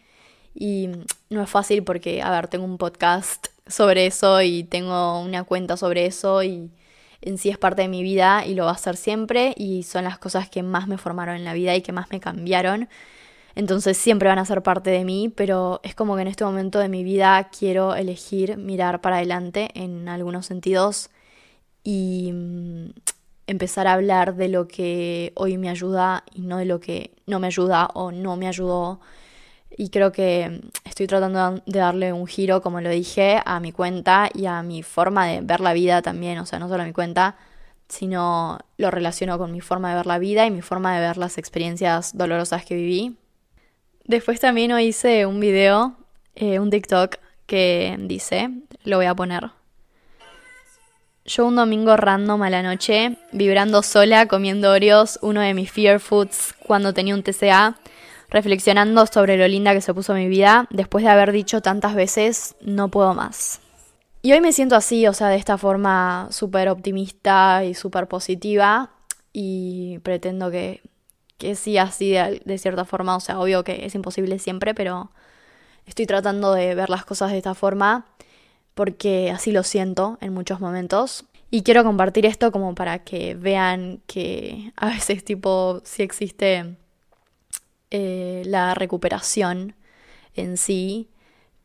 Y 0.55 0.89
no 1.29 1.43
es 1.43 1.51
fácil 1.51 1.85
porque, 1.85 2.23
a 2.23 2.31
ver, 2.31 2.49
tengo 2.49 2.65
un 2.65 2.79
podcast 2.79 3.49
sobre 3.67 4.07
eso 4.07 4.41
y 4.41 4.65
tengo 4.65 5.21
una 5.21 5.45
cuenta 5.45 5.77
sobre 5.77 6.07
eso 6.07 6.43
y 6.43 6.71
en 7.21 7.37
sí 7.37 7.51
es 7.51 7.59
parte 7.59 7.83
de 7.83 7.89
mi 7.89 8.03
vida 8.03 8.47
y 8.47 8.55
lo 8.55 8.65
va 8.65 8.71
a 8.71 8.79
ser 8.79 8.97
siempre 8.97 9.53
y 9.59 9.83
son 9.83 10.05
las 10.05 10.17
cosas 10.17 10.49
que 10.49 10.63
más 10.63 10.89
me 10.89 10.97
formaron 10.97 11.37
en 11.37 11.45
la 11.45 11.53
vida 11.53 11.77
y 11.77 11.83
que 11.83 11.93
más 11.93 12.11
me 12.11 12.19
cambiaron 12.19 12.89
entonces 13.55 13.97
siempre 13.97 14.29
van 14.29 14.39
a 14.39 14.45
ser 14.45 14.63
parte 14.63 14.91
de 14.91 15.05
mí, 15.05 15.29
pero 15.35 15.81
es 15.85 15.95
como 15.95 16.17
que 16.17 16.23
en 16.23 16.29
este 16.29 16.45
momento 16.45 16.79
de 16.79 16.89
mi 16.89 17.05
vida 17.05 17.51
quiero 17.57 17.95
elegir 17.95 18.57
mirar 18.57 19.01
para 19.01 19.17
adelante 19.17 19.71
en 19.75 20.09
algunos 20.09 20.47
sentidos 20.47 21.11
y 21.85 22.33
mm, 22.33 22.91
empezar 23.47 23.87
a 23.87 23.93
hablar 23.93 24.37
de 24.37 24.49
lo 24.49 24.67
que 24.69 25.33
hoy 25.37 25.59
me 25.59 25.69
ayuda 25.69 26.25
y 26.35 26.43
no 26.43 26.59
de 26.59 26.65
lo 26.65 26.81
que 26.81 27.15
no 27.27 27.39
me 27.41 27.47
ayuda 27.47 27.87
o 27.95 28.11
no 28.11 28.37
me 28.37 28.49
ayudó. 28.49 29.01
Y 29.77 29.91
creo 29.91 30.13
que 30.13 30.61
estoy 30.85 31.07
tratando 31.07 31.63
de 31.67 31.79
darle 31.79 32.13
un 32.13 32.27
giro, 32.27 32.63
como 32.63 32.81
lo 32.81 32.91
dije, 32.91 33.41
a 33.45 33.61
mi 33.61 33.73
cuenta 33.73 34.31
y 34.33 34.47
a 34.47 34.63
mi 34.63 34.83
forma 34.83 35.27
de 35.27 35.41
ver 35.41 35.61
la 35.61 35.73
vida 35.73 36.01
también, 36.03 36.39
o 36.39 36.47
sea, 36.47 36.59
no 36.59 36.69
solo 36.69 36.83
a 36.85 36.87
mi 36.87 36.93
cuenta, 36.93 37.37
sino 37.89 38.59
lo 38.79 38.91
relaciono 38.91 39.39
con 39.39 39.53
mi 39.53 39.61
forma 39.61 39.91
de 39.91 39.97
ver 39.97 40.07
la 40.07 40.19
vida 40.19 40.47
y 40.47 40.51
mi 40.51 40.63
forma 40.63 40.95
de 40.95 41.01
ver 41.01 41.17
las 41.19 41.39
experiencias 41.39 42.17
dolorosas 42.17 42.65
que 42.65 42.77
viví. 42.77 43.17
Después 44.07 44.39
también 44.39 44.79
hice 44.79 45.25
un 45.25 45.41
video, 45.41 45.97
eh, 46.35 46.59
un 46.59 46.71
TikTok 46.71 47.17
que 47.47 47.97
dice, 48.01 48.51
lo 48.85 48.99
voy 48.99 49.07
a 49.07 49.15
poner. 49.15 49.51
Yo 51.25 51.47
un 51.47 51.57
domingo 51.57 51.97
random 51.97 52.43
a 52.43 52.51
la 52.51 52.63
noche, 52.63 53.17
vibrando 53.33 53.83
sola, 53.83 54.27
comiendo 54.27 54.71
Oreos, 54.71 55.19
uno 55.23 55.41
de 55.41 55.55
mis 55.55 55.73
fear 55.73 56.01
foods 56.01 56.55
cuando 56.67 56.93
tenía 56.93 57.15
un 57.15 57.23
TCA, 57.23 57.79
reflexionando 58.29 59.07
sobre 59.07 59.39
lo 59.39 59.49
linda 59.49 59.73
que 59.73 59.81
se 59.81 59.95
puso 59.95 60.13
mi 60.13 60.29
vida, 60.29 60.67
después 60.69 61.03
de 61.03 61.11
haber 61.11 61.33
dicho 61.33 61.63
tantas 61.63 61.95
veces, 61.95 62.57
no 62.61 62.89
puedo 62.89 63.15
más. 63.15 63.61
Y 64.21 64.33
hoy 64.33 64.43
me 64.43 64.53
siento 64.53 64.77
así, 64.77 65.07
o 65.07 65.15
sea, 65.15 65.29
de 65.29 65.37
esta 65.37 65.57
forma 65.57 66.29
súper 66.31 66.69
optimista 66.69 67.65
y 67.65 67.73
súper 67.73 68.07
positiva, 68.07 68.91
y 69.33 69.99
pretendo 70.01 70.51
que 70.51 70.83
que 71.45 71.55
sí, 71.57 71.77
así 71.77 72.13
de, 72.13 72.59
cierta 72.59 72.87
forma, 72.87 73.17
o 73.17 73.21
sea, 73.21 73.39
obvio 73.39 73.65
que 73.65 73.85
es 73.85 73.95
imposible 73.95 74.39
siempre, 74.39 74.75
pero 74.75 75.11
estoy 75.85 76.07
tratando 76.07 76.55
de 76.55 76.75
ver 76.75 76.89
las 76.89 77.05
cosas 77.05 77.33
de 77.33 77.37
esta 77.37 77.55
forma 77.55 78.07
porque 78.73 79.31
así 79.31 79.53
lo 79.53 79.63
siento 79.63 80.17
en 80.23 80.33
muchos 80.33 80.61
momentos. 80.61 81.27
Y 81.51 81.63
quiero 81.63 81.85
compartir 81.85 82.25
esto 82.25 82.51
como 82.51 82.75
para 82.75 83.01
que 83.01 83.35
vean 83.35 84.01
que 84.07 84.73
a 84.77 84.89
veces 84.89 85.23
tipo 85.23 85.83
sí 85.85 86.03
existe 86.03 86.77
eh, 87.91 88.43
la 88.47 88.75
recuperación 88.75 89.75
en 90.35 90.57
sí, 90.57 91.11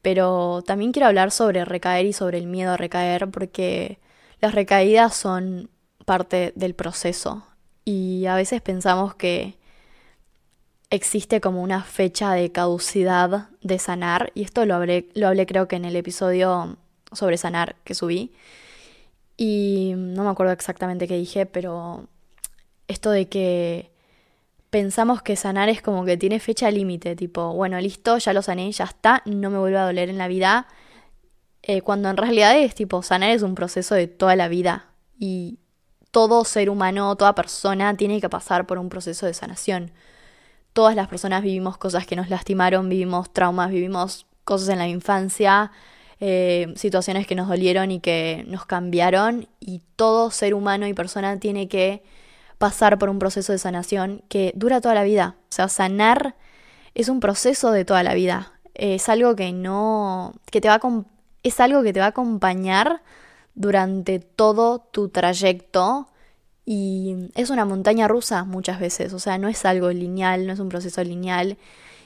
pero 0.01 0.61
también 0.67 0.91
quiero 0.91 1.07
hablar 1.07 1.31
sobre 1.31 1.63
recaer 1.63 2.05
y 2.05 2.11
sobre 2.11 2.37
el 2.37 2.47
miedo 2.47 2.73
a 2.73 2.77
recaer 2.77 3.29
porque 3.29 3.97
las 4.41 4.53
recaídas 4.53 5.15
son 5.15 5.69
parte 6.05 6.51
del 6.57 6.75
proceso 6.75 7.45
y 7.85 8.25
a 8.25 8.35
veces 8.35 8.61
pensamos 8.61 9.15
que 9.15 9.58
existe 10.89 11.39
como 11.39 11.61
una 11.61 11.83
fecha 11.83 12.33
de 12.33 12.51
caducidad 12.51 13.49
de 13.61 13.79
sanar, 13.79 14.31
y 14.33 14.43
esto 14.43 14.65
lo 14.65 14.75
hablé, 14.75 15.09
lo 15.13 15.27
hablé 15.27 15.45
creo 15.45 15.67
que 15.67 15.75
en 15.75 15.85
el 15.85 15.95
episodio 15.95 16.77
sobre 17.11 17.37
sanar 17.37 17.75
que 17.83 17.93
subí, 17.93 18.33
y 19.37 19.93
no 19.95 20.23
me 20.23 20.29
acuerdo 20.29 20.51
exactamente 20.51 21.07
qué 21.07 21.15
dije, 21.15 21.45
pero 21.45 22.07
esto 22.87 23.11
de 23.11 23.29
que 23.29 23.91
pensamos 24.69 25.21
que 25.21 25.35
sanar 25.35 25.69
es 25.69 25.81
como 25.81 26.05
que 26.05 26.17
tiene 26.17 26.39
fecha 26.39 26.69
límite, 26.71 27.15
tipo, 27.15 27.53
bueno, 27.53 27.79
listo, 27.79 28.17
ya 28.17 28.33
lo 28.33 28.41
sané, 28.41 28.71
ya 28.71 28.85
está, 28.85 29.21
no 29.25 29.49
me 29.49 29.59
vuelve 29.59 29.77
a 29.77 29.85
doler 29.85 30.09
en 30.09 30.17
la 30.17 30.27
vida, 30.27 30.67
eh, 31.61 31.81
cuando 31.81 32.09
en 32.09 32.17
realidad 32.17 32.57
es 32.57 32.75
tipo, 32.75 33.01
sanar 33.03 33.29
es 33.31 33.43
un 33.43 33.55
proceso 33.55 33.95
de 33.95 34.07
toda 34.07 34.35
la 34.35 34.47
vida, 34.47 34.87
y 35.19 35.59
todo 36.11 36.43
ser 36.45 36.69
humano, 36.69 37.15
toda 37.15 37.35
persona 37.35 37.95
tiene 37.95 38.19
que 38.19 38.29
pasar 38.29 38.65
por 38.65 38.79
un 38.79 38.89
proceso 38.89 39.27
de 39.27 39.33
sanación 39.35 39.91
todas 40.79 40.95
las 40.95 41.09
personas 41.09 41.43
vivimos 41.43 41.77
cosas 41.77 42.07
que 42.07 42.15
nos 42.15 42.29
lastimaron, 42.29 42.87
vivimos 42.87 43.33
traumas, 43.33 43.69
vivimos 43.69 44.25
cosas 44.45 44.69
en 44.69 44.77
la 44.77 44.87
infancia, 44.87 45.73
eh, 46.21 46.71
situaciones 46.77 47.27
que 47.27 47.35
nos 47.35 47.49
dolieron 47.49 47.91
y 47.91 47.99
que 47.99 48.45
nos 48.47 48.65
cambiaron 48.65 49.49
y 49.59 49.81
todo 49.97 50.31
ser 50.31 50.53
humano 50.53 50.87
y 50.87 50.93
persona 50.93 51.37
tiene 51.37 51.67
que 51.67 52.01
pasar 52.59 52.97
por 52.97 53.09
un 53.09 53.19
proceso 53.19 53.51
de 53.51 53.57
sanación 53.57 54.23
que 54.29 54.53
dura 54.55 54.79
toda 54.79 54.95
la 54.95 55.03
vida. 55.03 55.35
O 55.49 55.51
sea, 55.51 55.67
sanar 55.67 56.37
es 56.95 57.09
un 57.09 57.19
proceso 57.19 57.73
de 57.73 57.83
toda 57.83 58.01
la 58.01 58.13
vida. 58.13 58.53
Es 58.73 59.09
algo 59.09 59.35
que 59.35 59.51
no. 59.51 60.31
que 60.49 60.61
te 60.61 60.69
va 60.69 60.75
a, 60.75 60.81
es 61.43 61.59
algo 61.59 61.83
que 61.83 61.91
te 61.91 61.99
va 61.99 62.05
a 62.05 62.09
acompañar 62.15 63.01
durante 63.53 64.19
todo 64.19 64.79
tu 64.79 65.09
trayecto. 65.09 66.07
Y 66.71 67.31
es 67.33 67.49
una 67.49 67.65
montaña 67.65 68.07
rusa 68.07 68.43
muchas 68.43 68.79
veces. 68.79 69.13
O 69.13 69.17
sea, 69.17 69.39
no 69.39 69.47
es 69.47 69.65
algo 69.65 69.89
lineal, 69.89 70.45
no 70.45 70.53
es 70.53 70.59
un 70.59 70.69
proceso 70.69 71.03
lineal. 71.03 71.57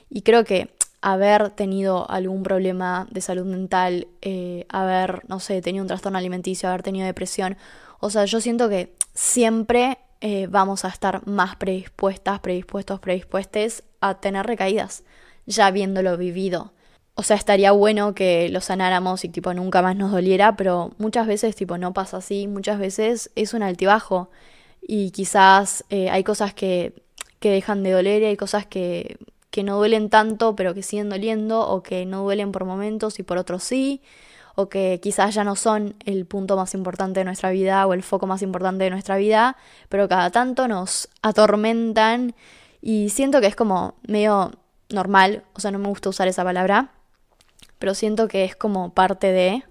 Y 0.10 0.22
creo 0.22 0.46
que 0.46 0.70
haber 1.02 1.50
tenido 1.50 2.10
algún 2.10 2.44
problema 2.44 3.06
de 3.12 3.20
salud 3.20 3.46
mental, 3.46 4.08
eh, 4.22 4.66
haber, 4.70 5.28
no 5.28 5.42
sé, 5.42 5.62
tenido 5.62 5.84
un 5.84 5.90
trastorno 5.90 6.18
alimenticio, 6.18 6.70
haber 6.70 6.82
tenido 6.82 7.06
depresión. 7.06 7.58
O 8.00 8.10
sea, 8.10 8.24
yo 8.24 8.40
siento 8.40 8.70
que 8.70 8.96
siempre 9.14 9.98
eh, 10.22 10.48
vamos 10.50 10.86
a 10.86 10.88
estar 10.88 11.28
más 11.28 11.58
predispuestas, 11.58 12.40
predispuestos, 12.40 13.02
predispuestes 13.02 13.84
a 14.00 14.22
tener 14.22 14.46
recaídas, 14.46 15.04
ya 15.46 15.66
habiéndolo 15.66 16.16
vivido. 16.16 16.72
O 17.16 17.24
sea, 17.24 17.36
estaría 17.36 17.74
bueno 17.74 18.16
que 18.16 18.48
lo 18.48 18.62
sanáramos 18.62 19.26
y 19.26 19.30
tipo 19.30 19.54
nunca 19.54 19.82
más 19.82 19.98
nos 19.98 20.14
doliera, 20.14 20.56
pero 20.56 20.94
muchas 21.00 21.28
veces 21.28 21.54
tipo 21.54 21.78
no 21.78 21.94
pasa 21.94 22.18
así, 22.18 22.48
muchas 22.48 22.80
veces 22.80 23.30
es 23.36 23.54
un 23.54 23.62
altibajo 23.62 24.30
y 24.88 25.12
quizás 25.12 25.86
eh, 25.90 26.10
hay 26.10 26.24
cosas 26.24 26.54
que, 26.54 27.04
que 27.40 27.52
dejan 27.52 27.84
de 27.84 27.92
doler 27.92 28.22
y 28.22 28.26
hay 28.26 28.38
cosas 28.38 28.66
que, 28.66 29.18
que 29.50 29.64
no 29.64 29.78
duelen 29.78 30.10
tanto 30.10 30.56
pero 30.56 30.74
que 30.74 30.84
siguen 30.84 31.10
doliendo 31.10 31.68
o 31.68 31.84
que 31.84 32.06
no 32.06 32.24
duelen 32.24 32.52
por 32.52 32.66
momentos 32.66 33.20
y 33.20 33.24
por 33.24 33.38
otros 33.38 33.64
sí 33.64 34.02
o 34.56 34.70
que 34.70 35.00
quizás 35.02 35.34
ya 35.34 35.44
no 35.44 35.56
son 35.56 35.96
el 36.06 36.26
punto 36.26 36.56
más 36.56 36.74
importante 36.74 37.20
de 37.20 37.26
nuestra 37.26 37.50
vida 37.50 37.86
o 37.88 37.94
el 37.94 38.04
foco 38.04 38.28
más 38.28 38.42
importante 38.42 38.84
de 38.84 38.90
nuestra 38.90 39.18
vida, 39.18 39.58
pero 39.90 40.08
cada 40.08 40.30
tanto 40.30 40.68
nos 40.68 41.10
atormentan. 41.22 42.36
Y 42.82 43.10
siento 43.10 43.42
que 43.42 43.48
es 43.48 43.56
como 43.56 43.96
medio 44.04 44.52
normal, 44.90 45.44
o 45.54 45.60
sea, 45.60 45.72
no 45.72 45.80
me 45.80 45.88
gusta 45.88 46.10
usar 46.10 46.28
esa 46.28 46.44
palabra, 46.44 46.92
pero 47.80 47.96
siento 47.96 48.28
que 48.28 48.44
es 48.44 48.56
como 48.56 48.94
parte 48.94 49.32
de... 49.32 49.64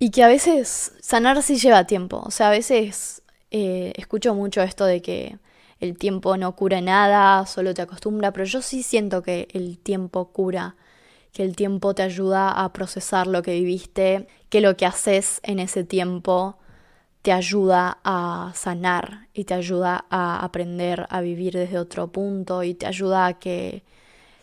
Y 0.00 0.10
que 0.10 0.22
a 0.22 0.28
veces 0.28 0.92
sanar 1.00 1.42
sí 1.42 1.56
lleva 1.56 1.84
tiempo, 1.84 2.22
o 2.24 2.30
sea, 2.30 2.48
a 2.48 2.52
veces 2.52 3.17
eh, 3.50 3.92
escucho 3.96 4.34
mucho 4.34 4.62
esto 4.62 4.84
de 4.84 5.02
que 5.02 5.38
el 5.80 5.96
tiempo 5.96 6.36
no 6.36 6.54
cura 6.56 6.80
nada, 6.80 7.46
solo 7.46 7.74
te 7.74 7.82
acostumbra, 7.82 8.32
pero 8.32 8.44
yo 8.44 8.62
sí 8.62 8.82
siento 8.82 9.22
que 9.22 9.48
el 9.52 9.78
tiempo 9.78 10.32
cura, 10.32 10.76
que 11.32 11.44
el 11.44 11.54
tiempo 11.56 11.94
te 11.94 12.02
ayuda 12.02 12.50
a 12.50 12.72
procesar 12.72 13.26
lo 13.26 13.42
que 13.42 13.52
viviste, 13.52 14.26
que 14.48 14.60
lo 14.60 14.76
que 14.76 14.86
haces 14.86 15.40
en 15.44 15.60
ese 15.60 15.84
tiempo 15.84 16.58
te 17.22 17.32
ayuda 17.32 17.98
a 18.04 18.52
sanar 18.54 19.28
y 19.34 19.44
te 19.44 19.54
ayuda 19.54 20.04
a 20.10 20.44
aprender 20.44 21.06
a 21.10 21.20
vivir 21.20 21.54
desde 21.54 21.78
otro 21.78 22.08
punto 22.08 22.62
y 22.62 22.74
te 22.74 22.86
ayuda 22.86 23.26
a 23.26 23.38
que 23.38 23.84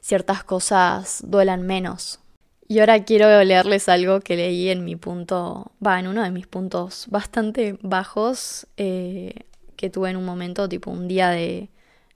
ciertas 0.01 0.43
cosas 0.43 1.23
duelan 1.25 1.63
menos. 1.63 2.19
Y 2.67 2.79
ahora 2.79 3.03
quiero 3.03 3.43
leerles 3.43 3.87
algo 3.89 4.21
que 4.21 4.35
leí 4.35 4.69
en 4.69 4.83
mi 4.83 4.95
punto, 4.95 5.71
va, 5.85 5.99
en 5.99 6.07
uno 6.07 6.23
de 6.23 6.31
mis 6.31 6.47
puntos 6.47 7.05
bastante 7.09 7.77
bajos 7.81 8.65
eh, 8.77 9.45
que 9.75 9.91
tuve 9.91 10.09
en 10.09 10.17
un 10.17 10.25
momento, 10.25 10.67
tipo 10.67 10.89
un 10.89 11.07
día 11.07 11.29
de, 11.29 11.69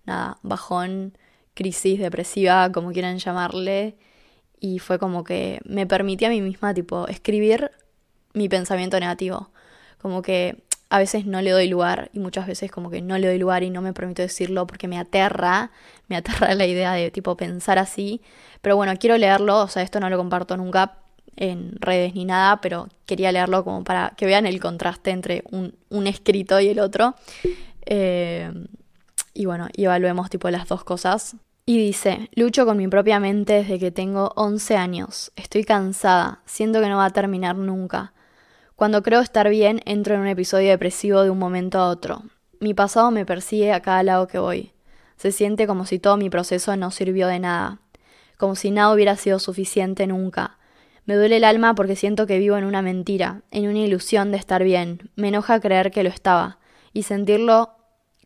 nada, 0.05 0.39
bajón, 0.41 1.13
crisis 1.53 1.99
depresiva, 1.99 2.71
como 2.71 2.91
quieran 2.91 3.19
llamarle, 3.19 3.95
y 4.59 4.79
fue 4.79 4.97
como 4.99 5.23
que 5.23 5.59
me 5.65 5.85
permití 5.85 6.25
a 6.25 6.29
mí 6.29 6.41
misma, 6.41 6.73
tipo, 6.73 7.07
escribir 7.07 7.71
mi 8.33 8.49
pensamiento 8.49 8.99
negativo, 8.99 9.51
como 9.99 10.21
que 10.23 10.63
a 10.89 10.97
veces 10.97 11.25
no 11.27 11.41
le 11.41 11.51
doy 11.51 11.67
lugar 11.67 12.09
y 12.13 12.19
muchas 12.19 12.47
veces 12.47 12.71
como 12.71 12.89
que 12.89 13.01
no 13.01 13.17
le 13.19 13.27
doy 13.27 13.37
lugar 13.37 13.63
y 13.63 13.69
no 13.69 13.81
me 13.81 13.93
permito 13.93 14.23
decirlo 14.23 14.65
porque 14.65 14.87
me 14.87 14.97
aterra, 14.97 15.71
me 16.09 16.17
aterra 16.17 16.53
la 16.55 16.65
idea 16.65 16.93
de 16.93 17.11
tipo 17.11 17.37
pensar 17.37 17.79
así, 17.79 18.21
pero 18.61 18.75
bueno, 18.75 18.93
quiero 18.99 19.17
leerlo, 19.17 19.61
o 19.61 19.67
sea, 19.67 19.83
esto 19.83 19.99
no 19.99 20.09
lo 20.09 20.17
comparto 20.17 20.57
nunca 20.57 20.97
en 21.35 21.75
redes 21.79 22.13
ni 22.15 22.25
nada, 22.25 22.59
pero 22.59 22.89
quería 23.05 23.31
leerlo 23.31 23.63
como 23.63 23.83
para 23.83 24.13
que 24.17 24.25
vean 24.25 24.45
el 24.45 24.59
contraste 24.59 25.11
entre 25.11 25.43
un, 25.51 26.07
escrito 26.07 26.59
y 26.59 26.67
el 26.67 26.79
otro. 26.79 27.15
Eh, 27.85 28.51
y 29.33 29.45
bueno, 29.45 29.69
evaluemos 29.73 30.29
tipo 30.29 30.49
las 30.49 30.67
dos 30.67 30.83
cosas. 30.83 31.37
Y 31.65 31.77
dice, 31.77 32.29
lucho 32.33 32.65
con 32.65 32.77
mi 32.77 32.87
propia 32.87 33.19
mente 33.19 33.53
desde 33.53 33.79
que 33.79 33.91
tengo 33.91 34.33
11 34.35 34.75
años. 34.75 35.31
Estoy 35.35 35.63
cansada, 35.63 36.41
siento 36.45 36.81
que 36.81 36.89
no 36.89 36.97
va 36.97 37.05
a 37.05 37.11
terminar 37.11 37.55
nunca. 37.55 38.11
Cuando 38.75 39.03
creo 39.03 39.21
estar 39.21 39.49
bien, 39.49 39.81
entro 39.85 40.15
en 40.15 40.21
un 40.21 40.27
episodio 40.27 40.69
depresivo 40.69 41.21
de 41.21 41.29
un 41.29 41.37
momento 41.37 41.79
a 41.79 41.89
otro. 41.89 42.23
Mi 42.59 42.73
pasado 42.73 43.11
me 43.11 43.25
persigue 43.25 43.71
a 43.71 43.81
cada 43.81 44.03
lado 44.03 44.27
que 44.27 44.39
voy. 44.39 44.73
Se 45.19 45.31
siente 45.31 45.67
como 45.67 45.85
si 45.85 45.99
todo 45.99 46.15
mi 46.17 46.29
proceso 46.29 46.75
no 46.77 46.91
sirvió 46.91 47.27
de 47.27 47.39
nada, 47.39 47.79
como 48.37 48.55
si 48.55 48.71
nada 48.71 48.93
hubiera 48.93 49.17
sido 49.17 49.37
suficiente 49.37 50.07
nunca, 50.07 50.57
me 51.09 51.15
duele 51.15 51.37
el 51.37 51.43
alma 51.43 51.75
porque 51.75 51.97
siento 51.97 52.25
que 52.25 52.37
vivo 52.37 52.55
en 52.55 52.63
una 52.63 52.81
mentira, 52.81 53.41
en 53.51 53.67
una 53.67 53.79
ilusión 53.79 54.31
de 54.31 54.37
estar 54.37 54.63
bien. 54.63 55.09
Me 55.15 55.27
enoja 55.27 55.59
creer 55.59 55.89
que 55.89 56.03
lo 56.03 56.09
estaba 56.09 56.59
y 56.93 57.03
sentirlo 57.03 57.71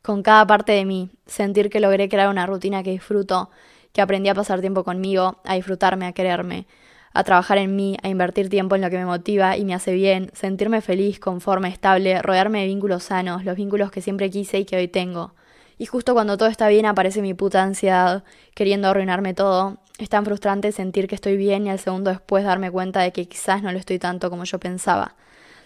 con 0.03 0.21
cada 0.21 0.45
parte 0.45 0.73
de 0.73 0.85
mí, 0.85 1.09
sentir 1.25 1.71
que 1.71 1.79
logré 1.79 2.09
crear 2.09 2.29
una 2.29 2.45
rutina 2.45 2.83
que 2.83 2.91
disfruto, 2.91 3.49
que 3.91 4.01
aprendí 4.01 4.29
a 4.29 4.35
pasar 4.35 4.61
tiempo 4.61 4.83
conmigo, 4.83 5.39
a 5.45 5.55
disfrutarme, 5.55 6.05
a 6.05 6.11
quererme, 6.11 6.67
a 7.13 7.23
trabajar 7.23 7.57
en 7.57 7.75
mí, 7.75 7.97
a 8.03 8.09
invertir 8.09 8.49
tiempo 8.49 8.75
en 8.75 8.81
lo 8.81 8.91
que 8.91 8.97
me 8.97 9.05
motiva 9.05 9.57
y 9.57 9.65
me 9.65 9.73
hace 9.73 9.93
bien, 9.93 10.29
sentirme 10.33 10.81
feliz, 10.81 11.19
conforme, 11.19 11.69
estable, 11.69 12.21
rodearme 12.21 12.59
de 12.59 12.67
vínculos 12.67 13.05
sanos, 13.05 13.45
los 13.45 13.55
vínculos 13.55 13.89
que 13.89 14.01
siempre 14.01 14.29
quise 14.29 14.59
y 14.59 14.65
que 14.65 14.75
hoy 14.75 14.89
tengo. 14.89 15.33
Y 15.77 15.85
justo 15.85 16.13
cuando 16.13 16.37
todo 16.37 16.49
está 16.49 16.67
bien 16.67 16.85
aparece 16.85 17.21
mi 17.21 17.33
puta 17.33 17.63
ansiedad, 17.63 18.23
queriendo 18.53 18.87
arruinarme 18.87 19.33
todo, 19.33 19.77
es 19.97 20.09
tan 20.09 20.25
frustrante 20.25 20.71
sentir 20.71 21.07
que 21.07 21.15
estoy 21.15 21.37
bien 21.37 21.67
y 21.67 21.69
al 21.69 21.79
segundo 21.79 22.09
después 22.09 22.43
darme 22.43 22.71
cuenta 22.71 23.01
de 23.01 23.11
que 23.11 23.27
quizás 23.27 23.61
no 23.63 23.71
lo 23.71 23.77
estoy 23.77 23.99
tanto 23.99 24.29
como 24.29 24.43
yo 24.43 24.59
pensaba. 24.59 25.15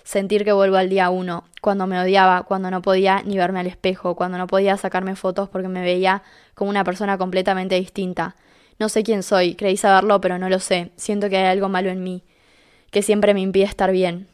Sentir 0.03 0.45
que 0.45 0.53
vuelvo 0.53 0.77
al 0.77 0.89
día 0.89 1.09
uno, 1.09 1.43
cuando 1.61 1.87
me 1.87 1.99
odiaba, 1.99 2.43
cuando 2.43 2.71
no 2.71 2.81
podía 2.81 3.23
ni 3.23 3.37
verme 3.37 3.59
al 3.59 3.67
espejo, 3.67 4.15
cuando 4.15 4.37
no 4.37 4.47
podía 4.47 4.77
sacarme 4.77 5.15
fotos 5.15 5.49
porque 5.49 5.67
me 5.67 5.81
veía 5.81 6.23
como 6.55 6.69
una 6.69 6.83
persona 6.83 7.17
completamente 7.17 7.75
distinta. 7.75 8.35
No 8.79 8.89
sé 8.89 9.03
quién 9.03 9.23
soy, 9.23 9.55
creí 9.55 9.75
saberlo, 9.75 10.21
pero 10.21 10.37
no 10.37 10.49
lo 10.49 10.59
sé. 10.59 10.91
Siento 10.95 11.29
que 11.29 11.37
hay 11.37 11.45
algo 11.45 11.67
malo 11.67 11.89
en 11.89 12.03
mí, 12.03 12.23
que 12.91 13.01
siempre 13.01 13.33
me 13.33 13.41
impide 13.41 13.65
estar 13.65 13.91
bien. 13.91 14.27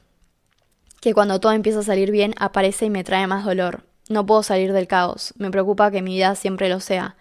Que 1.01 1.13
cuando 1.13 1.39
todo 1.39 1.53
empieza 1.53 1.80
a 1.80 1.84
salir 1.84 2.12
bien 2.12 2.36
aparece 2.38 2.86
y 2.86 2.89
me 2.89 3.03
trae 3.03 3.25
más 3.25 3.46
dolor. 3.46 3.84
No 4.10 4.25
puedo 4.25 4.43
salir 4.43 4.74
del 4.74 4.88
caos. 4.88 5.33
Me 5.38 5.50
preocupa 5.50 5.89
que 5.89 6.01
mi 6.01 6.15
vida 6.15 6.36
siempre 6.36 6.67
lo 6.67 6.79
sea. 6.79 7.15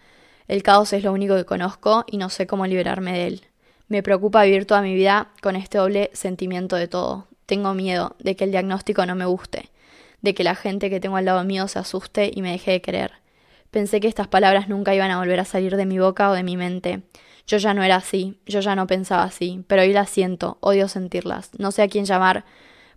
El 0.49 0.63
caos 0.63 0.93
es 0.93 1.05
lo 1.05 1.13
único 1.13 1.37
que 1.37 1.45
conozco 1.45 2.05
y 2.07 2.17
no 2.17 2.29
sé 2.29 2.47
cómo 2.47 2.67
liberarme 2.67 3.13
de 3.13 3.27
él. 3.29 3.43
Me 3.89 4.03
preocupa 4.03 4.43
vivir 4.43 4.67
toda 4.67 4.83
mi 4.83 4.95
vida 4.95 5.29
con 5.43 5.55
este 5.55 5.79
doble 5.79 6.11
sentimiento 6.13 6.77
de 6.77 6.89
todo. 6.89 7.29
Tengo 7.47 7.75
miedo 7.75 8.17
de 8.19 8.35
que 8.35 8.45
el 8.45 8.51
diagnóstico 8.51 9.07
no 9.07 9.15
me 9.15 9.27
guste, 9.27 9.71
de 10.23 10.35
que 10.35 10.45
la 10.45 10.55
gente 10.55 10.91
que 10.91 10.99
tengo 10.99 11.17
al 11.17 11.25
lado 11.25 11.45
mío 11.45 11.69
se 11.69 11.79
asuste 11.79 12.31
y 12.35 12.43
me 12.43 12.53
deje 12.53 12.73
de 12.73 12.81
querer. 12.81 13.13
Pensé 13.71 14.01
que 14.01 14.09
estas 14.09 14.29
palabras 14.29 14.69
nunca 14.69 14.95
iban 14.95 15.11
a 15.11 15.19
volver 15.19 15.41
a 15.41 15.45
salir 15.45 15.77
de 15.77 15.87
mi 15.87 15.99
boca 15.99 16.31
o 16.31 16.35
de 16.35 16.43
mi 16.43 16.57
mente. 16.57 17.03
Yo 17.47 17.59
ya 17.59 17.75
no 17.75 17.83
era 17.83 17.97
así, 17.97 18.39
yo 18.47 18.61
ya 18.61 18.75
no 18.75 18.87
pensaba 18.87 19.23
así, 19.23 19.65
pero 19.67 19.83
hoy 19.83 19.93
las 19.93 20.11
siento, 20.11 20.59
odio 20.61 20.89
sentirlas. 20.89 21.51
No 21.59 21.71
sé 21.71 21.83
a 21.83 21.89
quién 21.89 22.05
llamar 22.05 22.45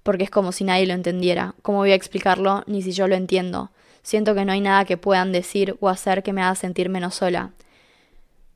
porque 0.03 0.23
es 0.23 0.29
como 0.29 0.51
si 0.51 0.63
nadie 0.63 0.85
lo 0.85 0.93
entendiera. 0.93 1.55
¿Cómo 1.61 1.79
voy 1.79 1.91
a 1.91 1.95
explicarlo 1.95 2.63
ni 2.67 2.81
si 2.81 2.91
yo 2.91 3.07
lo 3.07 3.15
entiendo? 3.15 3.71
Siento 4.05 4.35
que 4.35 4.45
no 4.45 4.51
hay 4.51 4.61
nada 4.61 4.85
que 4.85 4.97
puedan 4.97 5.31
decir 5.31 5.77
o 5.79 5.89
hacer 5.89 6.21
que 6.21 6.31
me 6.31 6.43
haga 6.43 6.53
sentir 6.53 6.89
menos 6.89 7.15
sola. 7.15 7.53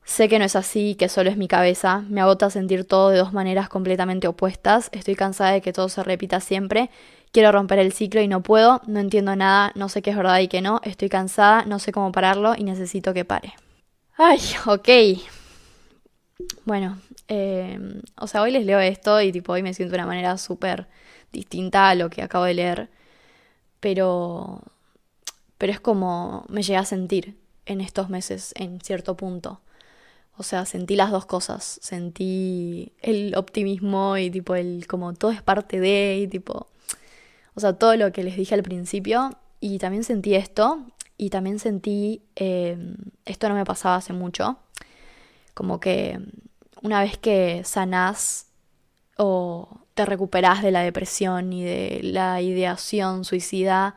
Sé 0.04 0.28
que 0.28 0.38
no 0.38 0.44
es 0.44 0.54
así, 0.54 0.94
que 0.94 1.08
solo 1.08 1.28
es 1.28 1.36
mi 1.36 1.48
cabeza, 1.48 2.04
me 2.08 2.20
agota 2.20 2.50
sentir 2.50 2.84
todo 2.84 3.08
de 3.08 3.18
dos 3.18 3.32
maneras 3.32 3.68
completamente 3.68 4.28
opuestas, 4.28 4.90
estoy 4.92 5.16
cansada 5.16 5.50
de 5.50 5.60
que 5.60 5.72
todo 5.72 5.88
se 5.88 6.04
repita 6.04 6.38
siempre, 6.38 6.88
quiero 7.32 7.50
romper 7.50 7.80
el 7.80 7.92
ciclo 7.92 8.20
y 8.20 8.28
no 8.28 8.44
puedo, 8.44 8.80
no 8.86 9.00
entiendo 9.00 9.34
nada, 9.34 9.72
no 9.74 9.88
sé 9.88 10.02
qué 10.02 10.10
es 10.10 10.16
verdad 10.16 10.38
y 10.38 10.46
qué 10.46 10.62
no, 10.62 10.80
estoy 10.84 11.08
cansada, 11.08 11.64
no 11.64 11.80
sé 11.80 11.90
cómo 11.90 12.12
pararlo 12.12 12.54
y 12.56 12.62
necesito 12.62 13.12
que 13.12 13.24
pare. 13.24 13.52
Ay, 14.16 14.38
ok. 14.66 14.88
Bueno, 16.64 16.96
eh, 17.26 17.76
o 18.16 18.28
sea, 18.28 18.42
hoy 18.42 18.52
les 18.52 18.64
leo 18.64 18.78
esto 18.78 19.20
y 19.20 19.32
tipo 19.32 19.54
hoy 19.54 19.64
me 19.64 19.74
siento 19.74 19.90
de 19.90 19.98
una 19.98 20.06
manera 20.06 20.38
súper 20.38 20.86
distinta 21.32 21.88
a 21.88 21.96
lo 21.96 22.08
que 22.08 22.22
acabo 22.22 22.44
de 22.44 22.54
leer, 22.54 22.88
pero 23.80 24.62
pero 25.60 25.74
es 25.74 25.80
como 25.80 26.46
me 26.48 26.62
llegué 26.62 26.78
a 26.78 26.86
sentir 26.86 27.36
en 27.66 27.82
estos 27.82 28.08
meses 28.08 28.54
en 28.56 28.80
cierto 28.80 29.14
punto. 29.14 29.60
O 30.38 30.42
sea, 30.42 30.64
sentí 30.64 30.96
las 30.96 31.10
dos 31.10 31.26
cosas, 31.26 31.78
sentí 31.82 32.94
el 33.02 33.34
optimismo 33.36 34.16
y 34.16 34.30
tipo 34.30 34.54
el 34.54 34.86
como 34.86 35.12
todo 35.12 35.32
es 35.32 35.42
parte 35.42 35.78
de 35.78 36.20
y 36.22 36.28
tipo, 36.28 36.68
o 37.54 37.60
sea, 37.60 37.74
todo 37.74 37.94
lo 37.96 38.10
que 38.10 38.24
les 38.24 38.36
dije 38.38 38.54
al 38.54 38.62
principio. 38.62 39.36
Y 39.60 39.76
también 39.76 40.02
sentí 40.02 40.34
esto. 40.34 40.86
Y 41.18 41.28
también 41.28 41.58
sentí, 41.58 42.22
em, 42.36 42.96
esto 43.26 43.50
no 43.50 43.54
me 43.54 43.66
pasaba 43.66 43.96
hace 43.96 44.14
mucho, 44.14 44.56
como 45.52 45.78
que 45.78 46.18
una 46.82 47.02
vez 47.02 47.18
que 47.18 47.62
sanás 47.64 48.46
o 49.18 49.80
te 49.92 50.06
recuperás 50.06 50.62
de 50.62 50.70
la 50.70 50.80
depresión 50.80 51.52
y 51.52 51.62
de 51.64 52.00
la 52.02 52.40
ideación 52.40 53.26
suicida, 53.26 53.94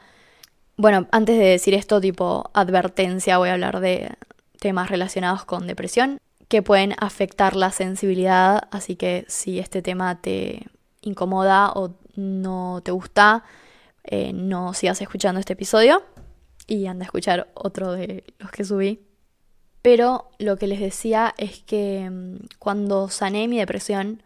Bueno, 0.76 1.08
antes 1.12 1.38
de 1.38 1.46
decir 1.46 1.74
esto, 1.76 2.02
tipo 2.02 2.50
advertencia, 2.54 3.38
voy 3.38 3.50
a 3.50 3.54
hablar 3.54 3.80
de 3.80 4.12
temas 4.60 4.90
relacionados 4.90 5.46
con 5.46 5.68
depresión 5.68 6.20
que 6.48 6.62
pueden 6.62 6.94
afectar 7.00 7.56
la 7.56 7.72
sensibilidad, 7.72 8.68
así 8.72 8.96
que 8.96 9.26
si 9.28 9.60
este 9.60 9.82
tema 9.82 10.22
te 10.22 10.68
incomoda 11.02 11.72
o 11.72 11.96
no 12.16 12.82
te 12.84 12.92
gusta, 12.92 13.44
eh, 14.04 14.34
no 14.34 14.74
sigas 14.74 15.02
escuchando 15.02 15.40
este 15.40 15.54
episodio 15.54 16.04
y 16.68 16.88
anda 16.88 17.04
a 17.04 17.08
escuchar 17.08 17.50
otro 17.54 17.92
de 17.94 18.24
los 18.40 18.52
que 18.52 18.66
subí. 18.66 19.02
Pero 19.82 20.30
lo 20.40 20.58
que 20.58 20.68
les 20.68 20.80
decía 20.80 21.34
es 21.38 21.62
que 21.64 22.10
mm, 22.10 22.48
cuando 22.60 23.10
sané 23.10 23.48
mi 23.48 23.58
depresión 23.58 24.24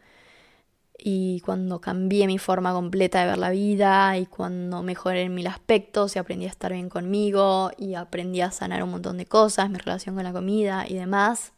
y 0.98 1.42
cuando 1.42 1.80
cambié 1.80 2.28
mi 2.28 2.38
forma 2.38 2.74
completa 2.74 3.22
de 3.22 3.28
ver 3.28 3.38
la 3.38 3.52
vida 3.52 4.18
y 4.18 4.26
cuando 4.26 4.82
mejoré 4.84 5.30
mil 5.30 5.48
aspectos 5.48 6.16
y 6.16 6.20
aprendí 6.20 6.46
a 6.46 6.50
estar 6.50 6.74
bien 6.74 6.90
conmigo 6.90 7.72
y 7.78 7.94
aprendí 7.96 8.42
a 8.42 8.52
sanar 8.52 8.84
un 8.84 8.92
montón 8.92 9.18
de 9.18 9.26
cosas, 9.26 9.70
mi 9.70 9.78
relación 9.78 10.16
con 10.16 10.24
la 10.24 10.34
comida 10.34 10.86
y 10.88 10.96
demás, 10.96 11.54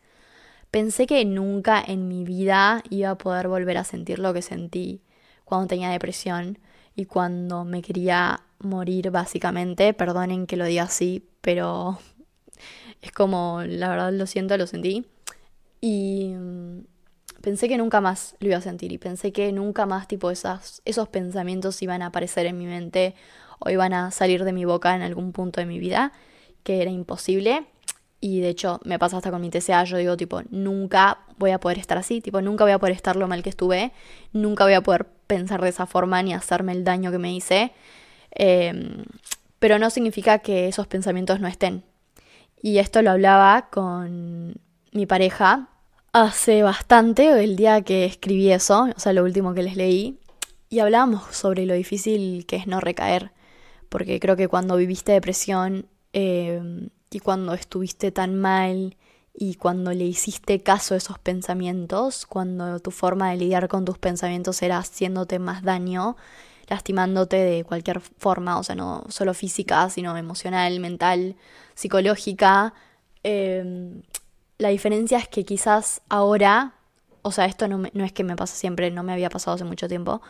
pensé 0.72 1.08
que 1.08 1.24
nunca 1.26 1.84
en 1.86 2.08
mi 2.08 2.24
vida 2.26 2.84
iba 2.90 3.12
a 3.12 3.18
poder 3.18 3.48
volver 3.48 3.78
a 3.78 3.84
sentir 3.84 4.20
lo 4.20 4.34
que 4.34 4.42
sentí 4.42 5.02
cuando 5.46 5.68
tenía 5.68 5.90
depresión 5.90 6.60
y 6.96 7.06
cuando 7.06 7.64
me 7.66 7.82
quería 7.82 8.42
morir 8.60 9.10
básicamente. 9.12 9.94
Perdonen 9.94 10.48
que 10.48 10.58
lo 10.58 10.66
diga 10.66 10.84
así, 10.84 11.28
pero 11.42 11.98
es 13.02 13.12
como, 13.12 13.62
la 13.66 13.90
verdad 13.90 14.12
lo 14.14 14.28
siento, 14.28 14.58
lo 14.58 14.68
sentí. 14.68 15.06
Y 15.82 16.34
mm, 16.38 16.80
pensé 17.42 17.68
que 17.68 17.78
nunca 17.78 18.02
más 18.02 18.36
lo 18.40 18.48
iba 18.48 18.58
a 18.58 18.62
sentir 18.62 18.92
y 18.92 18.98
pensé 18.98 19.32
que 19.32 19.52
nunca 19.52 19.86
más 19.86 20.08
tipo 20.08 20.32
esas, 20.32 20.82
esos 20.86 21.08
pensamientos 21.10 21.82
iban 21.82 22.02
a 22.02 22.08
aparecer 22.08 22.46
en 22.46 22.58
mi 22.58 22.66
mente 22.66 23.16
o 23.60 23.70
iban 23.70 23.94
a 23.94 24.12
salir 24.12 24.44
de 24.44 24.54
mi 24.54 24.66
boca 24.66 24.96
en 24.96 25.02
algún 25.02 25.32
punto 25.32 25.60
de 25.60 25.66
mi 25.66 25.80
vida, 25.80 26.12
que 26.64 26.82
era 26.82 26.92
imposible. 26.92 27.66
Y 28.22 28.42
de 28.42 28.50
hecho 28.50 28.80
me 28.84 29.00
pasa 29.00 29.18
hasta 29.18 29.32
con 29.32 29.42
mi 29.42 29.50
TCA, 29.50 29.86
yo 29.86 29.98
digo 29.98 30.18
tipo, 30.18 30.42
nunca 30.50 31.20
voy 31.38 31.52
a 31.52 31.60
poder 31.60 31.78
estar 31.78 31.98
así, 31.98 32.20
tipo, 32.20 32.42
nunca 32.42 32.66
voy 32.66 32.74
a 32.74 32.80
poder 32.80 32.96
estar 32.96 33.16
lo 33.16 33.28
mal 33.28 33.44
que 33.44 33.50
estuve, 33.50 33.94
nunca 34.34 34.66
voy 34.66 34.74
a 34.74 34.82
poder 34.82 35.06
pensar 35.28 35.62
de 35.62 35.70
esa 35.70 35.86
forma 35.86 36.22
ni 36.22 36.34
hacerme 36.34 36.74
el 36.74 36.84
daño 36.84 37.12
que 37.12 37.18
me 37.18 37.34
hice. 37.34 37.72
Em, 38.32 39.06
pero 39.60 39.80
no 39.80 39.90
significa 39.90 40.40
que 40.40 40.68
esos 40.68 40.88
pensamientos 40.88 41.40
no 41.40 41.48
estén. 41.48 41.84
Y 42.62 42.80
esto 42.80 43.02
lo 43.02 43.12
hablaba 43.12 43.70
con 43.72 44.56
mi 44.92 45.06
pareja 45.06 45.70
hace 46.14 46.64
bastante, 46.64 47.44
el 47.44 47.56
día 47.56 47.82
que 47.82 48.06
escribí 48.06 48.52
eso, 48.52 48.88
o 48.96 49.00
sea, 49.00 49.14
lo 49.14 49.24
último 49.24 49.54
que 49.54 49.64
les 49.64 49.76
leí, 49.76 50.20
y 50.70 50.80
hablábamos 50.80 51.36
sobre 51.36 51.66
lo 51.66 51.74
difícil 51.74 52.46
que 52.46 52.56
es 52.58 52.68
no 52.68 52.80
recaer, 52.80 53.32
porque 53.90 54.20
creo 54.20 54.36
que 54.36 54.48
cuando 54.48 54.76
viviste 54.78 55.12
depresión 55.12 55.88
em, 56.14 56.90
y 57.10 57.20
cuando 57.20 57.54
estuviste 57.54 58.12
tan 58.12 58.36
mal 58.36 58.96
y 59.34 59.56
cuando 59.56 59.92
le 59.94 60.06
hiciste 60.06 60.62
caso 60.62 60.94
a 60.94 60.98
esos 60.98 61.18
pensamientos, 61.20 62.26
cuando 62.26 62.80
tu 62.80 62.92
forma 62.92 63.32
de 63.32 63.38
lidiar 63.38 63.68
con 63.68 63.86
tus 63.86 63.98
pensamientos 63.98 64.62
era 64.62 64.78
haciéndote 64.78 65.40
más 65.40 65.64
daño, 65.64 66.18
lastimándote 66.68 67.38
de 67.38 67.64
cualquier 67.64 68.00
forma, 68.00 68.60
o 68.60 68.64
sea, 68.64 68.76
no 68.76 69.06
solo 69.10 69.34
física, 69.34 69.90
sino 69.90 70.16
emocional, 70.18 70.80
mental, 70.80 71.36
psicológica. 71.74 72.74
Em, 73.24 74.04
la 74.60 74.70
diferencia 74.70 75.18
es 75.18 75.28
que 75.28 75.46
quizás 75.46 76.02
ahora, 76.10 76.74
o 77.24 77.32
sea, 77.32 77.46
esto 77.46 77.68
no, 77.68 77.84
no, 77.94 78.06
es 78.06 78.14
que 78.14 78.24
me 78.24 78.36
pasa 78.36 78.56
siempre, 78.56 78.92
no 78.92 79.02
me 79.04 79.14
había 79.14 79.30
pasado 79.30 79.56
hace 79.56 79.64
mucho 79.64 79.88
tiempo, 79.88 80.22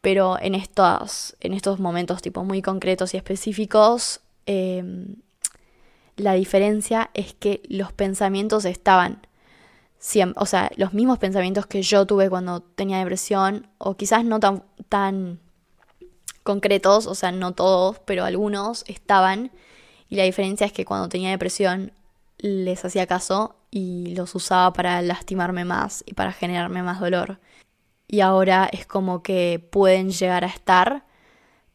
pero 0.00 0.38
en 0.40 0.54
estos, 0.54 1.36
en 1.40 1.54
estos 1.54 1.80
momentos 1.80 2.22
tipo 2.22 2.44
muy 2.44 2.62
concretos 2.62 3.14
y 3.14 3.16
específicos, 3.16 4.20
em, 4.46 5.16
la 6.16 6.34
diferencia 6.34 7.10
es 7.14 7.34
que 7.34 7.62
los 7.68 7.92
pensamientos 7.92 8.64
estaban 8.64 9.26
o 10.36 10.46
sea, 10.46 10.70
los 10.76 10.94
mismos 10.94 11.18
pensamientos 11.18 11.66
que 11.66 11.82
yo 11.82 12.06
tuve 12.06 12.30
cuando 12.30 12.60
tenía 12.60 12.98
depresión, 12.98 13.68
o 13.78 13.96
quizás 13.96 14.24
no 14.24 14.40
tan, 14.40 14.62
tan 14.88 15.38
concretos, 16.42 17.06
o 17.06 17.14
sea, 17.14 17.32
no 17.32 17.52
todos, 17.52 17.98
pero 18.06 18.24
algunos 18.24 18.84
estaban. 18.86 19.50
Y 20.08 20.16
la 20.16 20.24
diferencia 20.24 20.66
es 20.66 20.72
que 20.72 20.84
cuando 20.86 21.08
tenía 21.08 21.30
depresión 21.30 21.92
les 22.42 22.84
hacía 22.84 23.06
caso 23.06 23.56
y 23.70 24.14
los 24.14 24.34
usaba 24.34 24.72
para 24.72 25.02
lastimarme 25.02 25.64
más 25.64 26.02
y 26.06 26.14
para 26.14 26.32
generarme 26.32 26.82
más 26.82 27.00
dolor. 27.00 27.38
Y 28.08 28.20
ahora 28.20 28.68
es 28.72 28.86
como 28.86 29.22
que 29.22 29.64
pueden 29.70 30.10
llegar 30.10 30.44
a 30.44 30.48
estar, 30.48 31.04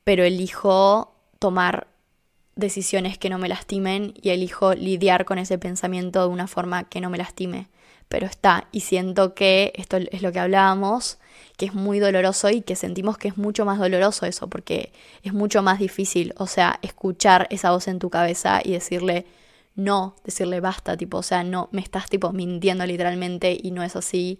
pero 0.03 0.23
elijo 0.23 1.15
tomar 1.39 1.87
decisiones 2.55 3.17
que 3.17 3.29
no 3.29 3.37
me 3.37 3.49
lastimen 3.49 4.13
y 4.21 4.29
elijo 4.29 4.73
lidiar 4.73 5.25
con 5.25 5.37
ese 5.37 5.57
pensamiento 5.57 6.21
de 6.21 6.27
una 6.27 6.47
forma 6.47 6.85
que 6.85 7.01
no 7.01 7.09
me 7.09 7.17
lastime 7.17 7.69
pero 8.07 8.27
está. 8.27 8.67
Y 8.71 8.81
siento 8.81 9.33
que 9.33 9.73
esto 9.75 9.97
es 9.97 10.21
lo 10.21 10.31
que 10.31 10.39
hablábamos, 10.39 11.17
que 11.57 11.65
es 11.65 11.73
muy 11.73 11.99
doloroso 11.99 12.49
y 12.49 12.61
que 12.61 12.75
sentimos 12.75 13.17
que 13.17 13.29
es 13.29 13.37
mucho 13.37 13.65
más 13.65 13.79
doloroso 13.79 14.25
eso, 14.25 14.47
porque 14.47 14.91
es 15.23 15.33
mucho 15.33 15.61
más 15.61 15.79
difícil, 15.79 16.33
o 16.37 16.47
sea, 16.47 16.79
escuchar 16.81 17.47
esa 17.49 17.71
voz 17.71 17.87
en 17.87 17.99
tu 17.99 18.09
cabeza 18.09 18.61
y 18.63 18.71
decirle 18.71 19.25
no, 19.75 20.15
decirle 20.23 20.61
basta, 20.61 20.97
tipo, 20.97 21.17
o 21.17 21.23
sea, 21.23 21.43
no, 21.43 21.69
me 21.71 21.81
estás 21.81 22.09
tipo 22.09 22.31
mintiendo 22.31 22.85
literalmente 22.85 23.57
y 23.61 23.71
no 23.71 23.83
es 23.83 23.95
así. 23.95 24.39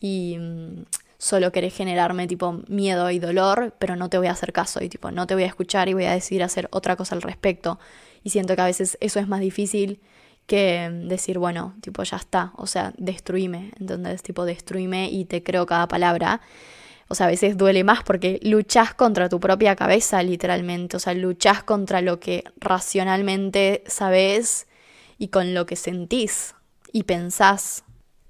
Y 0.00 0.36
mm, 0.38 0.84
solo 1.18 1.52
querés 1.52 1.74
generarme 1.74 2.26
tipo 2.26 2.60
miedo 2.68 3.10
y 3.10 3.18
dolor, 3.18 3.74
pero 3.78 3.96
no 3.96 4.08
te 4.08 4.18
voy 4.18 4.28
a 4.28 4.32
hacer 4.32 4.52
caso 4.52 4.82
y 4.82 4.88
tipo, 4.88 5.10
no 5.10 5.26
te 5.26 5.34
voy 5.34 5.42
a 5.42 5.46
escuchar 5.46 5.88
y 5.88 5.94
voy 5.94 6.04
a 6.04 6.12
decidir 6.12 6.42
hacer 6.42 6.68
otra 6.72 6.96
cosa 6.96 7.14
al 7.14 7.22
respecto. 7.22 7.78
Y 8.22 8.30
siento 8.30 8.54
que 8.54 8.62
a 8.62 8.66
veces 8.66 8.96
eso 9.00 9.18
es 9.18 9.28
más 9.28 9.40
difícil 9.40 10.00
que 10.46 10.90
decir, 11.04 11.38
bueno, 11.38 11.74
tipo, 11.80 12.02
ya 12.02 12.16
está, 12.16 12.52
o 12.56 12.66
sea, 12.66 12.92
destruime, 12.98 13.72
entonces, 13.78 14.22
tipo, 14.22 14.44
destruime 14.44 15.08
y 15.10 15.24
te 15.24 15.42
creo 15.42 15.66
cada 15.66 15.86
palabra. 15.88 16.40
O 17.10 17.16
sea, 17.16 17.26
a 17.26 17.30
veces 17.30 17.58
duele 17.58 17.82
más 17.82 18.04
porque 18.04 18.38
luchas 18.42 18.94
contra 18.94 19.28
tu 19.28 19.40
propia 19.40 19.74
cabeza, 19.74 20.22
literalmente. 20.22 20.96
O 20.96 21.00
sea, 21.00 21.12
luchas 21.12 21.64
contra 21.64 22.00
lo 22.00 22.20
que 22.20 22.44
racionalmente 22.60 23.82
sabes 23.88 24.68
y 25.18 25.28
con 25.28 25.52
lo 25.52 25.66
que 25.66 25.74
sentís 25.74 26.54
y 26.92 27.02
pensás. 27.02 27.82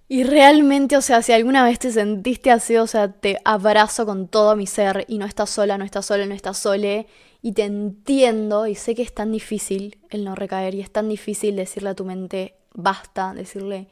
Y 0.08 0.24
realmente, 0.24 0.96
o 0.96 1.02
sea, 1.02 1.20
si 1.20 1.32
alguna 1.32 1.62
vez 1.62 1.78
te 1.78 1.92
sentiste 1.92 2.50
así, 2.50 2.76
o 2.78 2.86
sea, 2.86 3.12
te 3.12 3.38
abrazo 3.44 4.06
con 4.06 4.28
todo 4.28 4.56
mi 4.56 4.66
ser 4.66 5.04
y 5.08 5.18
no 5.18 5.26
estás 5.26 5.50
sola, 5.50 5.76
no 5.76 5.84
estás 5.84 6.06
sola, 6.06 6.24
no 6.24 6.34
estás 6.34 6.56
sole 6.56 7.06
y 7.42 7.52
te 7.52 7.64
entiendo 7.64 8.66
y 8.66 8.76
sé 8.76 8.94
que 8.94 9.02
es 9.02 9.14
tan 9.14 9.30
difícil 9.30 9.98
el 10.08 10.24
no 10.24 10.34
recaer 10.34 10.74
y 10.74 10.80
es 10.80 10.90
tan 10.90 11.08
difícil 11.10 11.54
decirle 11.54 11.90
a 11.90 11.94
tu 11.94 12.06
mente 12.06 12.54
basta, 12.72 13.34
decirle 13.34 13.88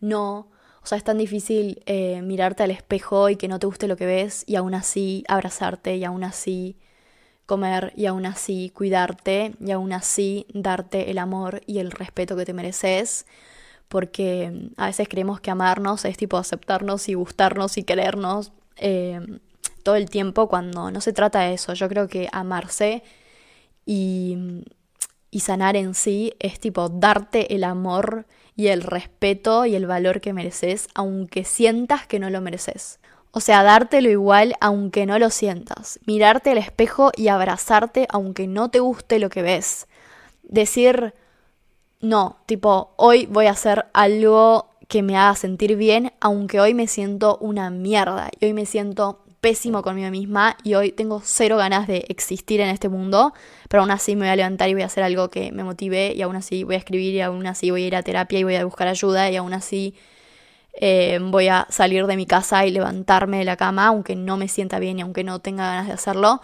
no. 0.00 0.50
O 0.82 0.86
sea, 0.86 0.98
es 0.98 1.04
tan 1.04 1.18
difícil 1.18 1.82
eh, 1.86 2.22
mirarte 2.22 2.62
al 2.64 2.72
espejo 2.72 3.28
y 3.28 3.36
que 3.36 3.48
no 3.48 3.58
te 3.58 3.66
guste 3.66 3.86
lo 3.86 3.96
que 3.96 4.06
ves 4.06 4.44
y 4.46 4.56
aún 4.56 4.74
así 4.74 5.24
abrazarte 5.28 5.96
y 5.96 6.04
aún 6.04 6.24
así 6.24 6.76
comer 7.46 7.92
y 7.96 8.06
aún 8.06 8.26
así 8.26 8.70
cuidarte 8.74 9.54
y 9.60 9.70
aún 9.70 9.92
así 9.92 10.46
darte 10.52 11.10
el 11.10 11.18
amor 11.18 11.62
y 11.66 11.78
el 11.78 11.90
respeto 11.92 12.36
que 12.36 12.44
te 12.44 12.52
mereces. 12.52 13.26
Porque 13.88 14.50
mm, 14.50 14.80
a 14.80 14.86
veces 14.86 15.08
creemos 15.08 15.40
que 15.40 15.50
amarnos 15.50 16.04
es 16.04 16.16
tipo 16.16 16.36
aceptarnos 16.36 17.08
y 17.08 17.14
gustarnos 17.14 17.78
y 17.78 17.84
querernos. 17.84 18.52
Eh, 18.76 19.20
todo 19.82 19.96
el 19.96 20.08
tiempo 20.10 20.48
cuando 20.48 20.90
no 20.90 21.00
se 21.00 21.12
trata 21.12 21.40
de 21.40 21.54
eso. 21.54 21.74
Yo 21.74 21.88
creo 21.88 22.08
que 22.08 22.28
amarse 22.32 23.02
y, 23.84 24.64
y 25.30 25.40
sanar 25.40 25.76
en 25.76 25.94
sí 25.94 26.34
es 26.38 26.60
tipo 26.60 26.88
darte 26.88 27.54
el 27.54 27.64
amor 27.64 28.26
y 28.56 28.68
el 28.68 28.82
respeto 28.82 29.64
y 29.66 29.74
el 29.74 29.86
valor 29.86 30.20
que 30.20 30.32
mereces, 30.32 30.88
aunque 30.94 31.44
sientas 31.44 32.06
que 32.06 32.18
no 32.18 32.30
lo 32.30 32.40
mereces. 32.40 33.00
O 33.30 33.40
sea, 33.40 33.62
dártelo 33.62 34.10
igual 34.10 34.54
aunque 34.60 35.06
no 35.06 35.18
lo 35.18 35.30
sientas. 35.30 35.98
Mirarte 36.06 36.50
al 36.50 36.58
espejo 36.58 37.12
y 37.16 37.28
abrazarte 37.28 38.06
aunque 38.10 38.46
no 38.46 38.70
te 38.70 38.80
guste 38.80 39.18
lo 39.18 39.30
que 39.30 39.40
ves. 39.40 39.88
Decir, 40.42 41.14
no, 42.00 42.36
tipo, 42.46 42.92
hoy 42.96 43.26
voy 43.26 43.46
a 43.46 43.52
hacer 43.52 43.86
algo 43.94 44.68
que 44.86 45.02
me 45.02 45.16
haga 45.16 45.34
sentir 45.34 45.76
bien, 45.76 46.12
aunque 46.20 46.60
hoy 46.60 46.74
me 46.74 46.86
siento 46.86 47.38
una 47.38 47.70
mierda 47.70 48.28
y 48.38 48.44
hoy 48.44 48.52
me 48.52 48.66
siento 48.66 49.21
pésimo 49.42 49.82
conmigo 49.82 50.08
misma 50.10 50.56
y 50.62 50.74
hoy 50.74 50.92
tengo 50.92 51.20
cero 51.22 51.56
ganas 51.56 51.88
de 51.88 52.06
existir 52.08 52.60
en 52.60 52.68
este 52.68 52.88
mundo, 52.88 53.34
pero 53.68 53.82
aún 53.82 53.90
así 53.90 54.14
me 54.14 54.20
voy 54.20 54.28
a 54.28 54.36
levantar 54.36 54.68
y 54.68 54.74
voy 54.74 54.84
a 54.84 54.86
hacer 54.86 55.02
algo 55.02 55.30
que 55.30 55.50
me 55.50 55.64
motive 55.64 56.14
y 56.14 56.22
aún 56.22 56.36
así 56.36 56.62
voy 56.62 56.76
a 56.76 56.78
escribir 56.78 57.12
y 57.12 57.20
aún 57.20 57.44
así 57.48 57.72
voy 57.72 57.82
a 57.82 57.86
ir 57.88 57.96
a 57.96 58.04
terapia 58.04 58.38
y 58.38 58.44
voy 58.44 58.54
a 58.54 58.64
buscar 58.64 58.86
ayuda 58.86 59.28
y 59.30 59.36
aún 59.36 59.52
así 59.52 59.96
eh, 60.74 61.18
voy 61.20 61.48
a 61.48 61.66
salir 61.70 62.06
de 62.06 62.16
mi 62.16 62.24
casa 62.24 62.64
y 62.66 62.70
levantarme 62.70 63.38
de 63.38 63.44
la 63.44 63.56
cama 63.56 63.88
aunque 63.88 64.14
no 64.14 64.36
me 64.36 64.46
sienta 64.46 64.78
bien 64.78 65.00
y 65.00 65.02
aunque 65.02 65.24
no 65.24 65.40
tenga 65.40 65.66
ganas 65.66 65.88
de 65.88 65.94
hacerlo. 65.94 66.40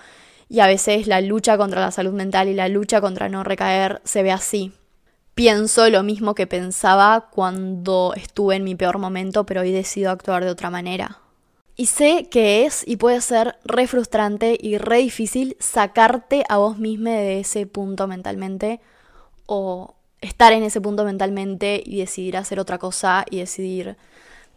Y 0.49 0.59
a 0.59 0.67
veces 0.67 1.07
la 1.07 1.21
lucha 1.21 1.57
contra 1.57 1.81
la 1.81 1.93
salud 1.93 2.13
mental 2.13 2.49
y 2.49 2.55
la 2.55 2.69
lucha 2.69 3.01
contra 3.01 3.29
no 3.29 3.45
recaer 3.45 4.01
se 4.03 4.25
ve 4.25 4.33
así. 4.33 4.73
Pienso 5.37 5.89
lo 5.89 6.03
mismo 6.03 6.35
que 6.35 6.49
pensaba 6.49 7.29
cuando 7.31 8.13
estuve 8.17 8.57
en 8.57 8.65
mi 8.65 8.75
peor 8.75 8.99
momento, 8.99 9.47
pero 9.47 9.61
hoy 9.61 9.71
decido 9.71 10.11
actuar 10.11 10.45
de 10.45 10.51
otra 10.51 10.69
manera. 10.69 11.21
Y 11.81 11.87
sé 11.87 12.29
que 12.29 12.67
es 12.67 12.83
y 12.88 12.97
puede 12.97 13.21
ser 13.21 13.57
re 13.64 13.87
frustrante 13.87 14.59
y 14.61 14.79
re 14.79 14.99
difícil 14.99 15.57
sacarte 15.61 16.43
a 16.49 16.59
vos 16.59 16.77
misma 16.77 17.11
de 17.11 17.38
ese 17.38 17.67
punto 17.67 18.09
mentalmente 18.09 18.81
o 19.47 19.95
estar 20.21 20.53
en 20.53 20.64
ese 20.64 20.81
punto 20.81 21.05
mentalmente 21.05 21.81
y 21.87 22.01
decidir 22.01 22.37
hacer 22.37 22.59
otra 22.59 22.79
cosa 22.79 23.25
y 23.31 23.38
decidir 23.38 23.97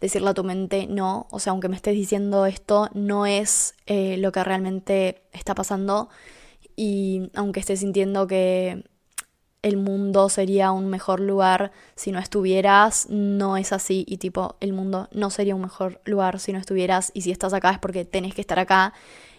decirle 0.00 0.30
a 0.30 0.34
tu 0.34 0.42
mente 0.42 0.88
no, 0.88 1.28
o 1.30 1.38
sea, 1.38 1.52
aunque 1.52 1.68
me 1.68 1.76
estés 1.76 1.94
diciendo 1.94 2.44
esto, 2.44 2.90
no 2.92 3.24
es 3.24 3.76
eh, 3.86 4.16
lo 4.18 4.32
que 4.32 4.42
realmente 4.42 5.22
está 5.32 5.54
pasando. 5.54 6.08
Y 6.74 7.30
aunque 7.34 7.60
estés 7.60 7.78
sintiendo 7.80 8.26
que 8.26 8.82
el 9.62 9.76
mundo 9.76 10.28
sería 10.28 10.72
un 10.72 10.88
mejor 10.88 11.20
lugar 11.20 11.70
si 11.94 12.10
no 12.10 12.18
estuvieras, 12.18 13.06
no 13.08 13.56
es 13.56 13.72
así. 13.72 14.04
Y 14.08 14.18
tipo, 14.18 14.56
el 14.60 14.72
mundo 14.72 15.08
no 15.12 15.30
sería 15.30 15.54
un 15.54 15.62
mejor 15.62 16.00
lugar 16.04 16.40
si 16.40 16.52
no 16.52 16.58
estuvieras. 16.58 17.12
Y 17.14 17.22
si 17.22 17.30
estás 17.30 17.52
acá 17.52 17.70
es 17.70 17.78
porque 17.78 18.04
tenés 18.04 18.34
que 18.34 18.40
estar 18.40 18.58
acá. 18.58 18.92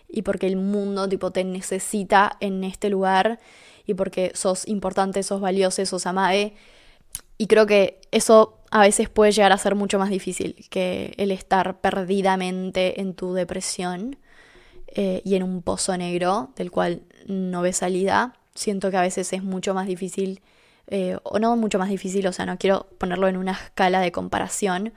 Y 0.08 0.22
porque 0.22 0.48
el 0.48 0.56
mundo 0.56 1.10
tipo 1.10 1.32
te 1.32 1.44
necesita 1.44 2.38
en 2.40 2.64
este 2.64 2.90
lugar. 2.90 3.40
Y 3.86 3.96
porque 3.96 4.32
sos 4.34 4.66
importante, 4.68 5.24
sos 5.24 5.42
valioso, 5.42 5.86
sos 5.86 6.06
amade. 6.06 6.56
Y 7.38 7.48
creo 7.48 7.66
que 7.66 8.00
eso 8.12 8.60
a 8.72 8.82
veces 8.82 9.10
puede 9.10 9.34
llegar 9.34 9.52
a 9.52 9.58
ser 9.58 9.76
mucho 9.76 10.00
más 10.00 10.10
difícil 10.10 10.66
que 10.70 11.14
el 11.18 11.32
estar 11.32 11.82
perdidamente 11.82 13.02
en 13.02 13.14
tu 13.14 13.34
depresión 13.34 14.18
eh, 14.88 15.22
y 15.26 15.36
en 15.36 15.44
un 15.44 15.62
pozo 15.62 15.98
negro 15.98 16.52
del 16.56 16.72
cual 16.72 17.02
no 17.28 17.62
ves 17.62 17.78
salida. 17.78 18.36
Siento 18.56 18.92
que 18.92 18.98
a 18.98 19.02
veces 19.02 19.34
es 19.34 19.44
mucho 19.44 19.74
más 19.74 19.88
difícil, 19.88 20.42
eh, 20.88 21.18
o 21.24 21.40
no 21.40 21.56
mucho 21.56 21.80
más 21.80 21.90
difícil, 21.90 22.28
o 22.28 22.34
sea, 22.34 22.46
no 22.46 22.58
quiero 22.58 22.88
ponerlo 23.00 23.28
en 23.28 23.38
una 23.38 23.54
escala 23.54 24.02
de 24.02 24.12
comparación, 24.12 24.94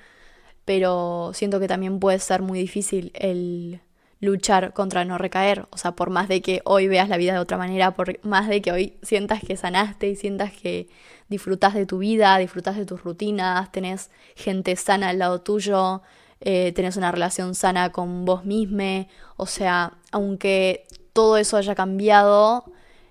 pero 0.65 1.33
siento 1.35 1.61
que 1.61 1.69
también 1.69 2.01
puede 2.01 2.19
ser 2.19 2.43
muy 2.43 2.59
difícil 2.59 3.13
el 3.15 3.81
luchar 4.21 4.73
contra 4.73 5.05
no 5.05 5.19
recaer. 5.19 5.67
O 5.71 5.79
sea, 5.79 5.93
por 5.93 6.11
más 6.11 6.29
de 6.29 6.43
que 6.43 6.61
hoy 6.65 6.89
veas 6.89 7.09
la 7.09 7.17
vida 7.17 7.33
de 7.35 7.39
otra 7.39 7.59
manera, 7.59 7.95
por 7.95 8.19
más 8.25 8.49
de 8.49 8.63
que 8.63 8.73
hoy 8.73 8.99
sientas 9.03 9.41
que 9.43 9.57
sanaste 9.57 10.09
y 10.09 10.17
sientas 10.17 10.53
que 10.53 10.89
disfrutas 11.29 11.75
de 11.75 11.87
tu 11.87 11.99
vida, 11.99 12.37
disfrutas 12.39 12.77
de 12.77 12.87
tus 12.87 13.03
rutinas, 13.03 13.71
tenés 13.73 14.11
gente 14.35 14.77
sana 14.77 15.11
al 15.11 15.19
lado 15.19 15.41
tuyo, 15.43 16.03
eh, 16.41 16.73
tenés 16.73 16.97
una 16.97 17.13
relación 17.13 17.55
sana 17.55 17.93
con 17.93 18.25
vos 18.25 18.45
misma. 18.45 19.07
O 19.37 19.47
sea, 19.47 19.95
aunque 20.13 20.87
todo 21.13 21.37
eso 21.37 21.57
haya 21.57 21.75
cambiado, 21.75 22.65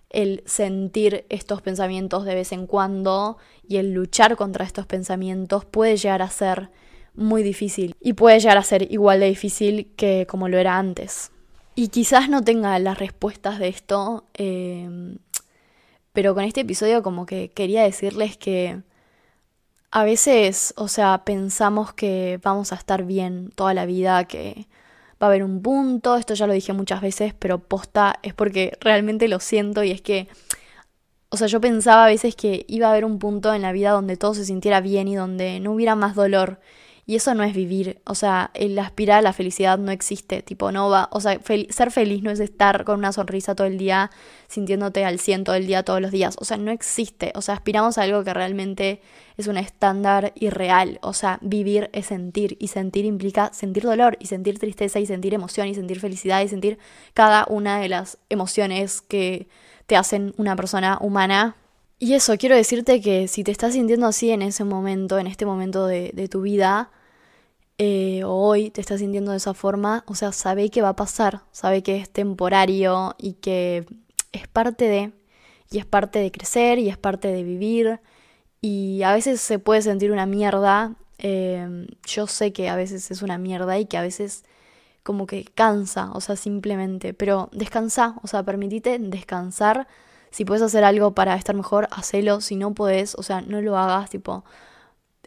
el 0.10 0.44
sentir 0.46 1.26
estos 1.30 1.62
pensamientos 1.62 2.26
de 2.26 2.36
vez 2.36 2.52
en 2.52 2.68
cuando 2.68 3.38
y 3.68 3.78
el 3.78 3.94
luchar 3.94 4.36
contra 4.36 4.66
estos 4.66 4.86
pensamientos 4.86 5.66
puede 5.66 5.98
llegar 5.98 6.22
a 6.22 6.30
ser 6.30 6.70
muy 7.14 7.44
difícil 7.44 7.96
y 8.00 8.14
puede 8.14 8.40
llegar 8.40 8.58
a 8.58 8.64
ser 8.64 8.92
igual 8.92 9.20
de 9.20 9.28
difícil 9.28 9.92
que 9.96 10.26
como 10.28 10.50
lo 10.50 10.58
era 10.58 10.78
antes. 10.78 11.32
Y 11.76 11.90
quizás 11.90 12.30
no 12.30 12.42
tenga 12.44 12.78
las 12.80 12.98
respuestas 12.98 13.60
de 13.60 13.68
esto, 13.68 14.26
eh, 14.34 15.18
pero 16.14 16.34
con 16.34 16.46
este 16.46 16.62
episodio 16.62 17.04
como 17.04 17.26
que 17.26 17.52
quería 17.52 17.84
decirles 17.84 18.38
que 18.38 18.82
a 19.92 20.04
veces, 20.04 20.74
o 20.78 20.88
sea, 20.88 21.24
pensamos 21.26 21.94
que 21.94 22.40
vamos 22.44 22.72
a 22.72 22.76
estar 22.76 23.04
bien 23.04 23.50
toda 23.56 23.74
la 23.74 23.86
vida, 23.86 24.26
que 24.26 24.68
va 25.22 25.28
a 25.28 25.30
haber 25.30 25.44
un 25.44 25.62
punto, 25.62 26.16
esto 26.18 26.34
ya 26.34 26.48
lo 26.48 26.54
dije 26.54 26.74
muchas 26.74 27.02
veces, 27.02 27.34
pero 27.38 27.60
posta 27.60 28.20
es 28.24 28.34
porque 28.34 28.78
realmente 28.82 29.28
lo 29.28 29.40
siento 29.40 29.84
y 29.84 29.92
es 29.92 30.02
que, 30.02 30.28
o 31.30 31.38
sea, 31.38 31.48
yo 31.48 31.62
pensaba 31.62 32.06
a 32.06 32.08
veces 32.08 32.36
que 32.36 32.66
iba 32.68 32.88
a 32.88 32.92
haber 32.92 33.06
un 33.06 33.20
punto 33.20 33.54
en 33.54 33.62
la 33.62 33.72
vida 33.72 33.92
donde 33.92 34.18
todo 34.18 34.34
se 34.34 34.46
sintiera 34.46 34.82
bien 34.82 35.08
y 35.08 35.16
donde 35.16 35.60
no 35.60 35.74
hubiera 35.74 35.96
más 35.96 36.16
dolor 36.16 36.60
y 37.08 37.16
eso 37.16 37.36
no 37.36 37.44
es 37.44 37.54
vivir, 37.54 38.02
o 38.06 38.16
sea, 38.16 38.50
el 38.56 38.78
aspirar 38.80 39.20
a 39.20 39.22
la 39.22 39.34
felicidad 39.34 39.78
no 39.78 39.92
existe, 39.92 40.42
tipo, 40.42 40.72
no 40.72 40.90
va, 40.90 41.08
o 41.12 41.22
sea, 41.22 41.40
ser 41.70 41.92
feliz 41.92 42.24
no 42.24 42.32
es 42.32 42.40
estar 42.40 42.84
con 42.84 42.98
una 42.98 43.12
sonrisa 43.12 43.54
todo 43.54 43.68
el 43.68 43.78
día, 43.78 44.10
sintiéndote 44.48 45.06
al 45.06 45.20
cien 45.20 45.44
todo 45.44 45.56
el 45.56 45.68
día, 45.68 45.84
todos 45.84 46.02
los 46.02 46.12
días, 46.12 46.36
o 46.40 46.46
sea, 46.46 46.58
no 46.58 46.72
existe, 46.72 47.32
o 47.36 47.42
sea, 47.42 47.56
aspiramos 47.56 47.98
a 47.98 48.04
algo 48.04 48.24
que 48.24 48.34
realmente 48.34 49.02
es 49.38 49.46
un 49.48 49.58
estándar 49.58 50.34
irreal, 50.36 50.98
o 51.04 51.14
sea, 51.14 51.38
vivir 51.42 51.92
es 51.94 52.08
sentir, 52.08 52.58
y 52.60 52.70
sentir 52.70 53.06
implica 53.06 53.54
sentir 53.54 53.84
dolor, 53.84 54.18
y 54.20 54.26
sentir 54.26 54.58
tristeza, 54.58 55.00
y 55.00 55.06
sentir 55.06 55.36
emoción, 55.36 55.68
y 55.68 55.76
sentir 55.76 56.00
felicidad, 56.00 56.42
y 56.42 56.48
sentir 56.48 56.80
cada 57.14 57.46
una 57.50 57.80
de 57.80 57.90
las 57.90 58.18
emociones 58.30 59.02
que 59.02 59.48
te 59.86 59.96
hacen 59.96 60.34
una 60.38 60.56
persona 60.56 60.98
humana 61.02 61.56
y 62.00 62.14
eso, 62.14 62.38
quiero 62.38 62.56
decirte 62.56 63.02
que 63.02 63.28
si 63.28 63.44
te 63.44 63.52
estás 63.52 63.74
sintiendo 63.74 64.08
así 64.08 64.32
en 64.32 64.42
ese 64.42 64.64
momento, 64.64 65.18
en 65.20 65.28
este 65.28 65.46
momento 65.46 65.88
de, 65.88 66.12
de 66.14 66.28
tu 66.28 66.42
vida, 66.42 66.92
eh, 67.78 68.24
o 68.24 68.32
hoy 68.32 68.70
te 68.70 68.80
estás 68.80 69.00
sintiendo 69.02 69.32
de 69.32 69.38
esa 69.38 69.54
forma, 69.54 70.04
o 70.08 70.16
sea, 70.16 70.32
sabe 70.32 70.70
que 70.70 70.82
va 70.82 70.90
a 70.90 70.96
pasar, 70.96 71.42
sabe 71.52 71.84
que 71.84 71.98
es 71.98 72.10
temporario 72.10 73.16
y 73.18 73.34
que 73.34 73.86
es 74.32 74.48
parte 74.48 74.88
de, 74.88 75.12
y 75.72 75.80
es 75.80 75.86
parte 75.86 76.20
de 76.20 76.32
crecer 76.32 76.80
y 76.80 76.90
es 76.90 76.98
parte 76.98 77.28
de 77.30 77.44
vivir. 77.44 78.00
Y 78.62 79.04
a 79.04 79.14
veces 79.14 79.42
se 79.42 79.60
puede 79.60 79.82
sentir 79.82 80.12
una 80.12 80.26
mierda. 80.26 80.96
Eh, 81.20 81.88
yo 82.08 82.28
sé 82.28 82.54
que 82.54 82.70
a 82.70 82.76
veces 82.76 83.12
es 83.12 83.22
una 83.22 83.38
mierda 83.38 83.78
y 83.80 83.86
que 83.86 83.98
a 83.98 84.02
veces 84.02 84.46
como 85.04 85.28
que 85.28 85.46
cansa, 85.46 86.12
o 86.14 86.22
sea, 86.22 86.36
simplemente. 86.36 87.14
Pero 87.14 87.50
descansa, 87.54 88.16
o 88.24 88.28
sea, 88.28 88.44
permitite 88.44 89.00
descansar 89.00 89.88
si 90.32 90.46
puedes 90.46 90.62
hacer 90.62 90.84
algo 90.84 91.14
para 91.14 91.36
estar 91.36 91.56
mejor, 91.56 91.88
hacelo. 91.92 92.42
Si 92.42 92.56
no 92.56 92.74
puedes, 92.74 93.16
o 93.16 93.24
sea, 93.24 93.42
no 93.42 93.62
lo 93.62 93.78
hagas, 93.78 94.10
tipo. 94.10 94.44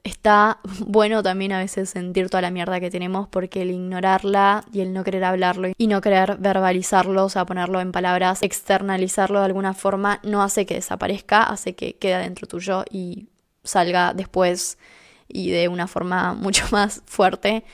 Está 0.04 0.60
bueno 0.86 1.22
también 1.22 1.52
a 1.52 1.58
veces 1.58 1.90
sentir 1.90 2.30
toda 2.30 2.42
la 2.42 2.50
mierda 2.50 2.80
que 2.80 2.90
tenemos 2.90 3.28
porque 3.28 3.62
el 3.62 3.70
ignorarla 3.70 4.64
y 4.72 4.80
el 4.80 4.92
no 4.92 5.04
querer 5.04 5.24
hablarlo 5.24 5.68
y 5.76 5.86
no 5.86 6.00
querer 6.00 6.36
verbalizarlo, 6.38 7.24
o 7.24 7.28
sea, 7.28 7.46
ponerlo 7.46 7.80
en 7.80 7.92
palabras, 7.92 8.42
externalizarlo 8.42 9.40
de 9.40 9.46
alguna 9.46 9.74
forma, 9.74 10.20
no 10.22 10.42
hace 10.42 10.66
que 10.66 10.74
desaparezca, 10.74 11.42
hace 11.42 11.74
que 11.74 11.96
quede 11.96 12.18
dentro 12.18 12.46
tuyo 12.46 12.84
y 12.90 13.28
salga 13.64 14.12
después 14.14 14.78
y 15.26 15.50
de 15.50 15.68
una 15.68 15.86
forma 15.86 16.34
mucho 16.34 16.64
más 16.70 17.02
fuerte. 17.06 17.64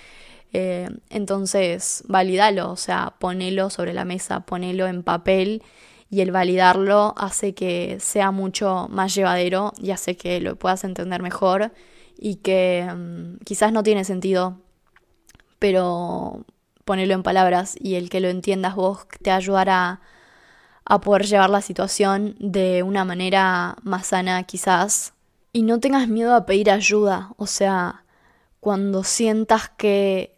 Eh, 0.53 0.89
entonces, 1.11 2.05
validalo, 2.07 2.71
o 2.71 2.77
sea, 2.77 3.15
ponelo 3.19 3.71
sobre 3.71 3.93
la 3.93 4.05
mesa, 4.05 4.41
ponelo 4.41 4.87
en 4.87 5.03
papel 5.03 5.63
y 6.11 6.21
el 6.21 6.31
validarlo 6.31 7.15
hace 7.17 7.55
que 7.55 7.99
sea 8.01 8.31
mucho 8.31 8.89
más 8.91 9.15
llevadero 9.15 9.73
y 9.81 9.91
hace 9.91 10.17
que 10.17 10.41
lo 10.41 10.57
puedas 10.57 10.85
entender 10.85 11.23
mejor 11.23 11.73
y 12.17 12.37
que 12.37 12.89
mm, 12.95 13.39
quizás 13.45 13.73
no 13.73 13.83
tiene 13.83 14.05
sentido, 14.05 14.59
pero 15.59 16.45
ponerlo 16.85 17.15
en 17.15 17.23
palabras 17.23 17.77
y 17.81 17.95
el 17.95 18.11
que 18.11 18.21
lo 18.21 18.29
entiendas 18.29 18.75
vos 18.75 19.07
te 19.23 19.31
ayudará 19.31 20.01
a 20.85 21.01
poder 21.01 21.25
llevar 21.27 21.51
la 21.51 21.63
situación 21.63 22.37
de 22.39 22.83
una 22.83 23.05
manera 23.05 23.77
más 23.83 24.09
sana 24.09 24.43
quizás. 24.45 25.15
Y 25.53 25.63
no 25.63 25.81
tengas 25.81 26.09
miedo 26.09 26.35
a 26.35 26.47
pedir 26.47 26.71
ayuda, 26.71 27.31
o 27.37 27.47
sea, 27.47 28.05
cuando 28.61 29.05
sientas 29.05 29.71
que 29.77 30.34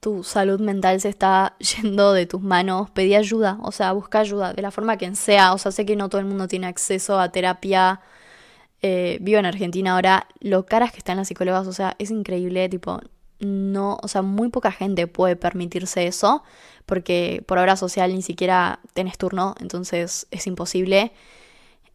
tu 0.00 0.24
salud 0.24 0.60
mental 0.60 1.00
se 1.00 1.08
está 1.10 1.56
yendo 1.76 2.12
de 2.12 2.26
tus 2.26 2.42
manos, 2.42 2.90
pedí 2.90 3.14
ayuda, 3.14 3.58
o 3.62 3.72
sea, 3.72 3.92
busca 3.92 4.20
ayuda, 4.20 4.52
de 4.54 4.62
la 4.62 4.70
forma 4.70 4.96
que 4.96 5.14
sea, 5.14 5.52
o 5.54 5.58
sea, 5.58 5.72
sé 5.72 5.86
que 5.86 5.96
no 5.96 6.08
todo 6.08 6.20
el 6.20 6.26
mundo 6.26 6.48
tiene 6.48 6.66
acceso 6.66 7.20
a 7.20 7.30
terapia. 7.30 8.00
Eh, 8.82 9.18
vivo 9.20 9.38
en 9.38 9.46
Argentina 9.46 9.92
ahora, 9.92 10.26
lo 10.40 10.64
caras 10.66 10.92
que 10.92 10.98
están 10.98 11.18
las 11.18 11.28
psicólogas, 11.28 11.66
o 11.66 11.72
sea, 11.72 11.96
es 11.98 12.10
increíble, 12.10 12.68
tipo, 12.70 13.00
no, 13.40 13.98
o 14.02 14.08
sea, 14.08 14.22
muy 14.22 14.48
poca 14.50 14.72
gente 14.72 15.06
puede 15.06 15.36
permitirse 15.36 16.06
eso, 16.06 16.42
porque 16.86 17.42
por 17.46 17.58
obra 17.58 17.76
social 17.76 18.14
ni 18.14 18.22
siquiera 18.22 18.80
tenés 18.94 19.18
turno, 19.18 19.54
entonces 19.60 20.26
es 20.30 20.46
imposible. 20.46 21.12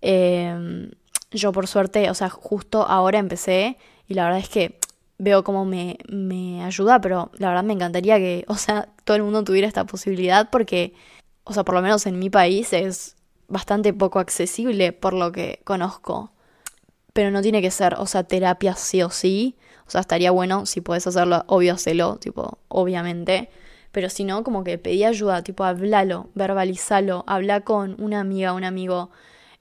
Em, 0.01 0.91
yo 1.31 1.51
por 1.51 1.67
suerte, 1.67 2.09
o 2.09 2.13
sea, 2.13 2.29
justo 2.29 2.83
ahora 2.87 3.19
empecé 3.19 3.77
y 4.07 4.13
la 4.15 4.25
verdad 4.25 4.39
es 4.39 4.49
que 4.49 4.79
veo 5.17 5.43
cómo 5.43 5.65
me, 5.65 5.97
me 6.09 6.63
ayuda, 6.63 7.01
pero 7.01 7.31
la 7.37 7.49
verdad 7.49 7.63
me 7.63 7.73
encantaría 7.73 8.17
que, 8.17 8.45
o 8.47 8.55
sea, 8.55 8.89
todo 9.03 9.17
el 9.17 9.23
mundo 9.23 9.43
tuviera 9.43 9.67
esta 9.67 9.85
posibilidad 9.85 10.49
porque, 10.49 10.93
o 11.43 11.53
sea, 11.53 11.63
por 11.63 11.75
lo 11.75 11.81
menos 11.81 12.05
en 12.05 12.19
mi 12.19 12.29
país 12.29 12.73
es 12.73 13.15
bastante 13.47 13.93
poco 13.93 14.19
accesible 14.19 14.91
por 14.91 15.13
lo 15.13 15.31
que 15.31 15.61
conozco. 15.63 16.31
Pero 17.13 17.31
no 17.31 17.41
tiene 17.41 17.61
que 17.61 17.71
ser, 17.71 17.95
o 17.97 18.05
sea, 18.07 18.23
terapia 18.23 18.75
sí 18.75 19.01
o 19.01 19.09
sí. 19.09 19.55
O 19.87 19.91
sea, 19.91 20.01
estaría 20.01 20.31
bueno 20.31 20.65
si 20.65 20.81
puedes 20.81 21.07
hacerlo, 21.07 21.43
obvio 21.47 21.73
hacerlo, 21.73 22.17
tipo, 22.17 22.57
obviamente. 22.67 23.49
Pero 23.91 24.09
si 24.09 24.25
no, 24.25 24.43
como 24.43 24.63
que 24.63 24.77
pedí 24.77 25.05
ayuda, 25.05 25.41
tipo, 25.43 25.63
hablalo, 25.63 26.29
verbalizalo, 26.33 27.23
habla 27.27 27.61
con 27.61 27.95
una 28.01 28.19
amiga, 28.19 28.51
un 28.53 28.65
amigo, 28.65 29.11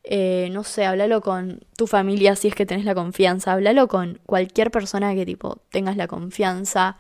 eh, 0.05 0.49
no 0.53 0.65
sé, 0.65 0.85
háblalo 0.85 1.21
con 1.21 1.61
tu 1.77 1.87
familia 1.87 2.37
si 2.37 2.49
es 2.49 2.55
que 2.55 2.67
tenés 2.67 2.85
la 2.85 2.95
confianza, 2.95 3.53
háblalo 3.53 3.89
con 3.89 4.21
cualquier 4.27 4.71
persona 4.71 5.15
que 5.15 5.27
tipo 5.27 5.59
tengas 5.71 5.97
la 5.97 6.09
confianza 6.09 6.99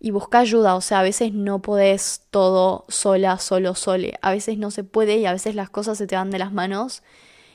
y 0.00 0.10
busca 0.10 0.40
ayuda, 0.40 0.74
o 0.74 0.80
sea, 0.80 1.00
a 1.00 1.02
veces 1.04 1.32
no 1.32 1.62
podés 1.62 2.22
todo 2.30 2.84
sola, 2.88 3.38
solo, 3.38 3.74
sole, 3.76 4.18
a 4.22 4.32
veces 4.32 4.58
no 4.58 4.70
se 4.72 4.84
puede 4.84 5.18
y 5.18 5.26
a 5.26 5.32
veces 5.32 5.54
las 5.54 5.70
cosas 5.70 5.98
se 5.98 6.06
te 6.06 6.16
van 6.16 6.30
de 6.30 6.38
las 6.38 6.52
manos. 6.52 7.02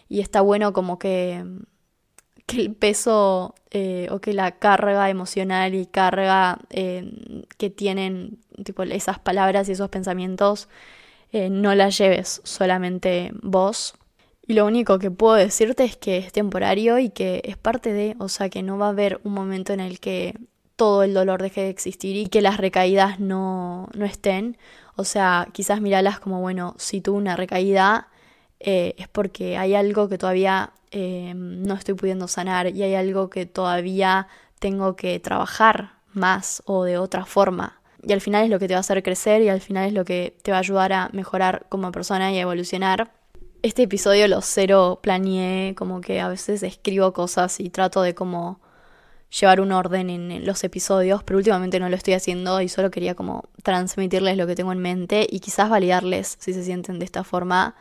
Y 0.10 0.22
está 0.22 0.42
bueno 0.42 0.74
como 0.74 1.00
que 1.00 1.44
que 2.48 2.62
el 2.62 2.74
peso 2.74 3.56
eh, 3.72 4.08
o 4.10 4.20
que 4.20 4.34
la 4.34 4.54
carga 4.54 5.10
emocional 5.10 5.76
y 5.76 5.86
carga 5.86 6.60
eh, 6.72 7.44
que 7.58 7.70
tienen 7.70 8.40
tipo, 8.64 8.84
esas 8.84 9.20
palabras 9.20 9.70
y 9.70 9.74
esos 9.74 9.90
pensamientos 9.90 10.70
eh, 11.34 11.50
no 11.50 11.76
las 11.76 11.98
lleves 11.98 12.42
solamente 12.46 13.32
vos. 13.44 13.96
Y 14.48 14.54
lo 14.54 14.66
único 14.66 14.98
que 14.98 15.12
puedo 15.12 15.36
decirte 15.36 15.84
es 15.84 15.98
que 15.98 16.18
es 16.18 16.32
temporario 16.32 17.00
y 17.00 17.10
que 17.10 17.42
es 17.44 17.58
parte 17.58 17.92
de, 17.94 18.16
o 18.20 18.30
sea, 18.30 18.50
que 18.50 18.64
no 18.64 18.78
va 18.78 18.88
a 18.88 18.90
haber 18.90 19.20
un 19.24 19.34
momento 19.34 19.74
en 19.74 19.82
el 19.82 20.00
que 20.00 20.38
todo 20.78 21.04
el 21.04 21.14
dolor 21.14 21.42
deje 21.42 21.62
de 21.62 21.70
existir 21.70 22.16
y 22.16 22.28
que 22.28 22.42
las 22.42 22.58
recaídas 22.58 23.20
no, 23.20 23.90
no 23.94 24.06
estén. 24.06 24.58
O 24.96 25.04
sea, 25.04 25.48
quizás 25.52 25.82
miralas 25.82 26.20
como, 26.20 26.40
bueno, 26.40 26.76
si 26.78 27.02
tuve 27.02 27.18
una 27.18 27.36
recaída 27.36 28.08
es 28.60 29.08
porque 29.10 29.58
hay 29.58 29.76
algo 29.76 30.10
que 30.10 30.18
todavía 30.18 30.72
eh, 30.92 31.34
no 31.36 31.76
estoy 31.76 31.94
pudiendo 31.96 32.28
sanar 32.28 32.76
y 32.76 32.84
hay 32.84 32.96
algo 32.96 33.30
que 33.30 33.46
todavía 33.46 34.28
tengo 34.60 34.96
que 34.96 35.20
trabajar 35.20 35.92
más 36.14 36.64
o 36.66 36.84
de 36.84 36.98
otra 36.98 37.26
forma. 37.26 37.82
Y 38.04 38.14
al 38.14 38.22
final 38.22 38.46
es 38.46 38.50
lo 38.50 38.60
que 38.60 38.68
te 38.68 38.74
va 38.74 38.80
a 38.80 38.82
hacer 38.82 39.04
crecer 39.04 39.42
y 39.42 39.50
al 39.50 39.62
final 39.62 39.88
es 39.88 39.94
lo 39.94 40.06
que 40.06 40.38
te 40.42 40.52
va 40.52 40.58
a 40.58 40.62
ayudar 40.62 40.94
a 40.94 41.10
mejorar 41.14 41.66
como 41.70 41.92
persona 41.92 42.32
y 42.32 42.38
a 42.38 42.42
evolucionar. 42.42 43.12
Este 43.68 43.84
episodio 43.84 44.30
lo 44.30 44.42
cero 44.42 45.00
planeé, 45.04 45.76
como 45.76 46.00
que 46.00 46.22
a 46.22 46.30
veces 46.30 46.64
escribo 46.64 47.12
cosas 47.12 47.60
y 47.60 47.70
trato 47.70 48.02
de 48.02 48.16
como 48.16 48.62
llevar 49.30 49.60
un 49.60 49.74
orden 49.74 50.10
en 50.10 50.46
los 50.46 50.64
episodios, 50.64 51.22
pero 51.24 51.38
últimamente 51.38 51.78
no 51.78 51.90
lo 51.90 51.98
estoy 51.98 52.14
haciendo 52.14 52.62
y 52.62 52.70
solo 52.70 52.92
quería 52.92 53.14
como 53.14 53.44
transmitirles 53.64 54.38
lo 54.38 54.48
que 54.48 54.56
tengo 54.56 54.72
en 54.72 54.80
mente 54.80 55.28
y 55.30 55.42
quizás 55.42 55.70
validarles 55.70 56.38
si 56.40 56.54
se 56.54 56.64
sienten 56.64 56.98
de 56.98 57.04
esta 57.04 57.26
forma 57.26 57.76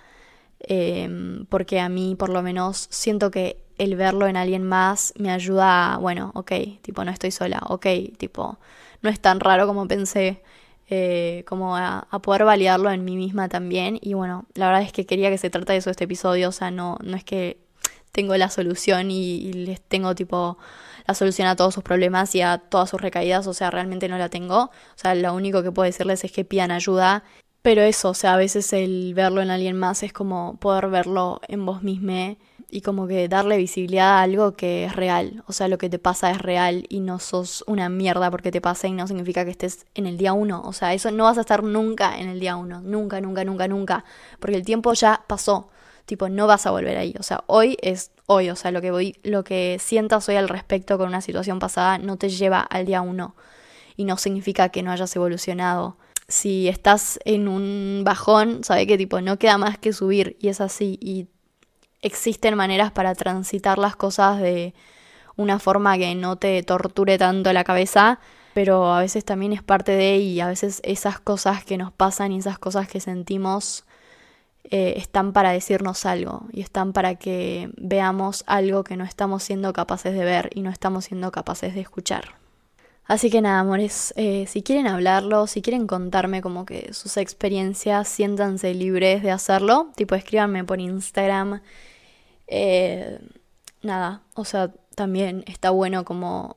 Em, 0.61 1.47
porque 1.47 1.81
a 1.81 1.89
mí 1.89 2.17
por 2.17 2.31
lo 2.31 2.43
menos 2.43 2.89
siento 2.91 3.31
que 3.31 3.63
el 3.79 3.95
verlo 3.97 4.27
en 4.27 4.37
alguien 4.37 4.63
más 4.63 5.13
me 5.19 5.31
ayuda 5.31 5.95
a, 5.95 5.99
bueno, 5.99 6.33
ok, 6.35 6.53
tipo, 6.83 7.05
no 7.05 7.11
estoy 7.11 7.31
sola, 7.31 7.61
ok, 7.69 7.87
tipo, 8.17 8.59
no 9.03 9.11
es 9.11 9.21
tan 9.21 9.41
raro 9.41 9.67
como 9.67 9.87
pensé, 9.87 10.43
eh, 10.89 11.45
como 11.47 11.77
a, 11.77 12.09
poder 12.23 12.45
validarlo 12.45 12.91
en 12.91 13.05
mí 13.05 13.17
misma 13.17 13.49
también. 13.49 13.99
Y 14.01 14.15
bueno, 14.15 14.47
la 14.55 14.67
verdad 14.67 14.83
es 14.83 14.93
que 14.93 15.07
quería 15.07 15.31
que 15.31 15.39
se 15.39 15.51
trate 15.51 15.73
de 15.73 15.79
eso 15.79 15.91
este 15.91 16.05
episodio, 16.05 16.49
o 16.51 16.53
sea, 16.53 16.71
no, 16.71 16.99
no 17.03 17.17
es 17.17 17.25
que 17.25 17.59
tengo 18.13 18.37
la 18.37 18.51
solución 18.51 19.11
y, 19.11 19.37
y 19.37 19.53
les 19.53 19.81
tengo 19.81 20.15
tipo 20.15 20.59
la 21.07 21.15
solución 21.15 21.49
a 21.49 21.57
todos 21.57 21.75
sus 21.75 21.85
problemas 21.85 22.35
y 22.35 22.41
a 22.43 22.59
todas 22.59 22.91
sus 22.91 23.01
recaídas, 23.01 23.47
o 23.47 23.55
sea, 23.55 23.71
realmente 23.71 24.09
no 24.09 24.19
la 24.19 24.29
tengo. 24.29 24.65
O 24.65 24.71
sea, 24.97 25.15
lo 25.15 25.35
único 25.35 25.63
que 25.63 25.73
puedo 25.73 25.87
decirles 25.87 26.25
es 26.25 26.33
que 26.33 26.45
pidan 26.45 26.71
ayuda 26.71 27.25
pero 27.67 27.83
eso, 27.83 28.11
o 28.11 28.15
sea, 28.15 28.35
a 28.35 28.37
veces 28.37 28.73
el 28.73 29.13
verlo 29.13 29.43
en 29.43 29.51
alguien 29.51 29.77
más 29.77 30.05
es 30.05 30.13
como 30.13 30.57
poder 30.61 30.87
verlo 30.89 31.41
en 31.49 31.67
vos 31.67 31.83
mismo 31.83 32.37
y 32.69 32.81
como 32.81 33.07
que 33.07 33.29
darle 33.29 33.57
visibilidad 33.57 34.19
a 34.19 34.23
algo 34.23 34.57
que 34.57 34.85
es 34.85 34.97
real. 34.97 35.45
O 35.47 35.53
sea, 35.53 35.69
lo 35.69 35.79
que 35.79 35.89
te 35.89 35.99
pasa 35.99 36.31
es 36.31 36.39
real 36.39 36.85
y 36.89 37.01
no 37.01 37.19
sos 37.19 37.63
una 37.67 37.89
mierda 37.89 38.31
porque 38.31 38.51
te 38.51 38.61
pasa 38.61 38.89
y 38.89 38.93
no 38.93 39.07
significa 39.07 39.45
que 39.45 39.53
estés 39.53 39.87
en 39.95 40.07
el 40.07 40.17
día 40.17 40.33
uno. 40.33 40.63
O 40.65 40.73
sea, 40.73 40.93
eso 40.93 41.11
no 41.11 41.25
vas 41.25 41.39
a 41.39 41.43
estar 41.43 41.63
nunca 41.63 42.19
en 42.19 42.29
el 42.29 42.41
día 42.41 42.57
uno. 42.57 42.81
Nunca, 42.83 43.21
nunca, 43.21 43.45
nunca, 43.45 43.69
nunca. 43.69 44.05
Porque 44.41 44.57
el 44.57 44.65
tiempo 44.65 44.93
ya 44.95 45.23
pasó. 45.27 45.71
Tipo, 46.07 46.29
no 46.29 46.47
vas 46.47 46.67
a 46.67 46.71
volver 46.71 46.97
ahí. 46.99 47.15
O 47.19 47.23
sea, 47.23 47.45
hoy 47.47 47.77
es 47.83 48.11
hoy. 48.27 48.51
O 48.51 48.57
sea, 48.57 48.71
lo 48.73 48.81
que 48.81 48.91
voy, 48.91 49.17
lo 49.23 49.45
que 49.45 49.79
sientas 49.81 50.29
hoy 50.29 50.37
al 50.37 50.49
respecto 50.49 50.99
con 50.99 51.09
una 51.09 51.21
situación 51.21 51.59
pasada 51.59 51.99
no 51.99 52.17
te 52.17 52.29
lleva 52.29 52.61
al 52.61 52.87
día 52.87 53.01
uno. 53.01 53.37
Y 53.97 54.05
no 54.05 54.17
significa 54.17 54.71
que 54.71 54.83
no 54.83 54.91
hayas 54.93 55.15
evolucionado 55.17 55.97
si 56.29 56.69
estás 56.69 57.21
en 57.25 57.49
un 57.49 58.03
bajón, 58.05 58.65
sabe 58.65 58.87
que 58.87 58.99
tipo 58.99 59.21
no 59.21 59.39
queda 59.39 59.59
más 59.59 59.79
que 59.79 59.93
subir 59.93 60.37
y 60.41 60.49
es 60.49 60.61
así 60.61 60.99
y 61.01 61.29
existen 62.03 62.55
maneras 62.55 62.93
para 62.93 63.15
transitar 63.15 63.79
las 63.79 63.97
cosas 63.97 64.41
de 64.41 64.75
una 65.37 65.59
forma 65.59 65.97
que 65.99 66.15
no 66.15 66.37
te 66.37 66.63
torture 66.63 67.19
tanto 67.19 67.53
la 67.53 67.65
cabeza, 67.65 68.19
pero 68.55 68.95
a 68.95 69.01
veces 69.01 69.25
también 69.25 69.53
es 69.53 69.63
parte 69.63 69.93
de 69.93 70.17
y 70.17 70.41
a 70.41 70.47
veces 70.47 70.81
esas 70.83 71.21
cosas 71.21 71.65
que 71.65 71.77
nos 71.77 71.93
pasan 71.93 72.33
y 72.33 72.39
esas 72.39 72.59
cosas 72.59 72.89
que 72.89 73.01
sentimos 73.01 73.85
eh, 74.65 74.95
están 74.97 75.33
para 75.33 75.51
decirnos 75.51 76.07
algo 76.07 76.47
y 76.53 76.61
están 76.61 76.93
para 76.93 77.17
que 77.17 77.71
veamos 77.77 78.45
algo 78.47 78.83
que 78.83 78.97
no 78.97 79.05
estamos 79.05 79.43
siendo 79.43 79.73
capaces 79.73 80.15
de 80.15 80.25
ver 80.25 80.51
y 80.55 80.63
no 80.63 80.71
estamos 80.71 81.05
siendo 81.05 81.31
capaces 81.31 81.75
de 81.75 81.83
escuchar. 81.83 82.46
Así 83.09 83.31
que 83.31 83.41
nada, 83.41 83.61
amores, 83.61 84.13
eh, 84.17 84.47
si 84.49 84.63
quieren 84.63 84.89
hablarlo, 84.89 85.47
si 85.47 85.63
quieren 85.63 85.87
contarme 85.87 86.43
como 86.43 86.67
que 86.67 86.93
sus 86.93 87.17
experiencias, 87.17 88.09
siéntanse 88.09 88.75
libres 88.75 89.23
de 89.23 89.31
hacerlo. 89.31 89.93
Tipo, 89.97 90.17
escríbanme 90.17 90.65
por 90.65 90.81
Instagram. 90.81 91.63
Eh, 92.49 93.19
nada, 93.83 94.23
o 94.35 94.45
sea, 94.45 94.73
también 94.97 95.45
está 95.47 95.71
bueno 95.71 96.05
como 96.05 96.57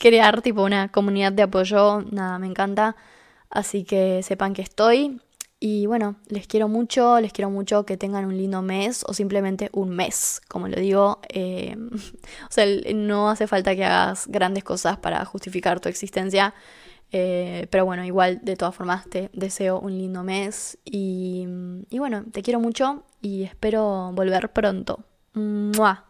crear 0.00 0.42
tipo 0.42 0.62
una 0.64 0.90
comunidad 0.90 1.32
de 1.32 1.44
apoyo. 1.44 2.02
Nada, 2.10 2.38
me 2.38 2.46
encanta. 2.48 2.96
Así 3.50 3.84
que 3.84 4.22
sepan 4.22 4.54
que 4.54 4.62
estoy. 4.62 5.20
Y 5.58 5.86
bueno, 5.86 6.16
les 6.28 6.46
quiero 6.46 6.68
mucho, 6.68 7.18
les 7.20 7.32
quiero 7.32 7.50
mucho 7.50 7.86
que 7.86 7.96
tengan 7.96 8.26
un 8.26 8.36
lindo 8.36 8.60
mes 8.60 9.04
o 9.06 9.14
simplemente 9.14 9.70
un 9.72 9.90
mes, 9.90 10.42
como 10.48 10.68
lo 10.68 10.78
digo. 10.78 11.20
Em, 11.28 11.88
o 12.48 12.50
sea, 12.50 12.66
no 12.94 13.30
hace 13.30 13.46
falta 13.46 13.74
que 13.74 13.84
hagas 13.84 14.26
grandes 14.28 14.64
cosas 14.64 14.98
para 14.98 15.24
justificar 15.24 15.80
tu 15.80 15.88
existencia. 15.88 16.54
Eh, 17.12 17.68
pero 17.70 17.84
bueno, 17.84 18.04
igual 18.04 18.40
de 18.42 18.56
todas 18.56 18.74
formas 18.74 19.08
te 19.08 19.30
deseo 19.32 19.78
un 19.78 19.96
lindo 19.96 20.24
mes 20.24 20.76
y, 20.84 21.44
mm, 21.46 21.82
y 21.88 21.98
bueno, 22.00 22.24
te 22.32 22.42
quiero 22.42 22.60
mucho 22.60 23.04
y 23.22 23.44
espero 23.44 24.10
volver 24.12 24.52
pronto. 24.52 25.04
¡Mua! 25.34 26.04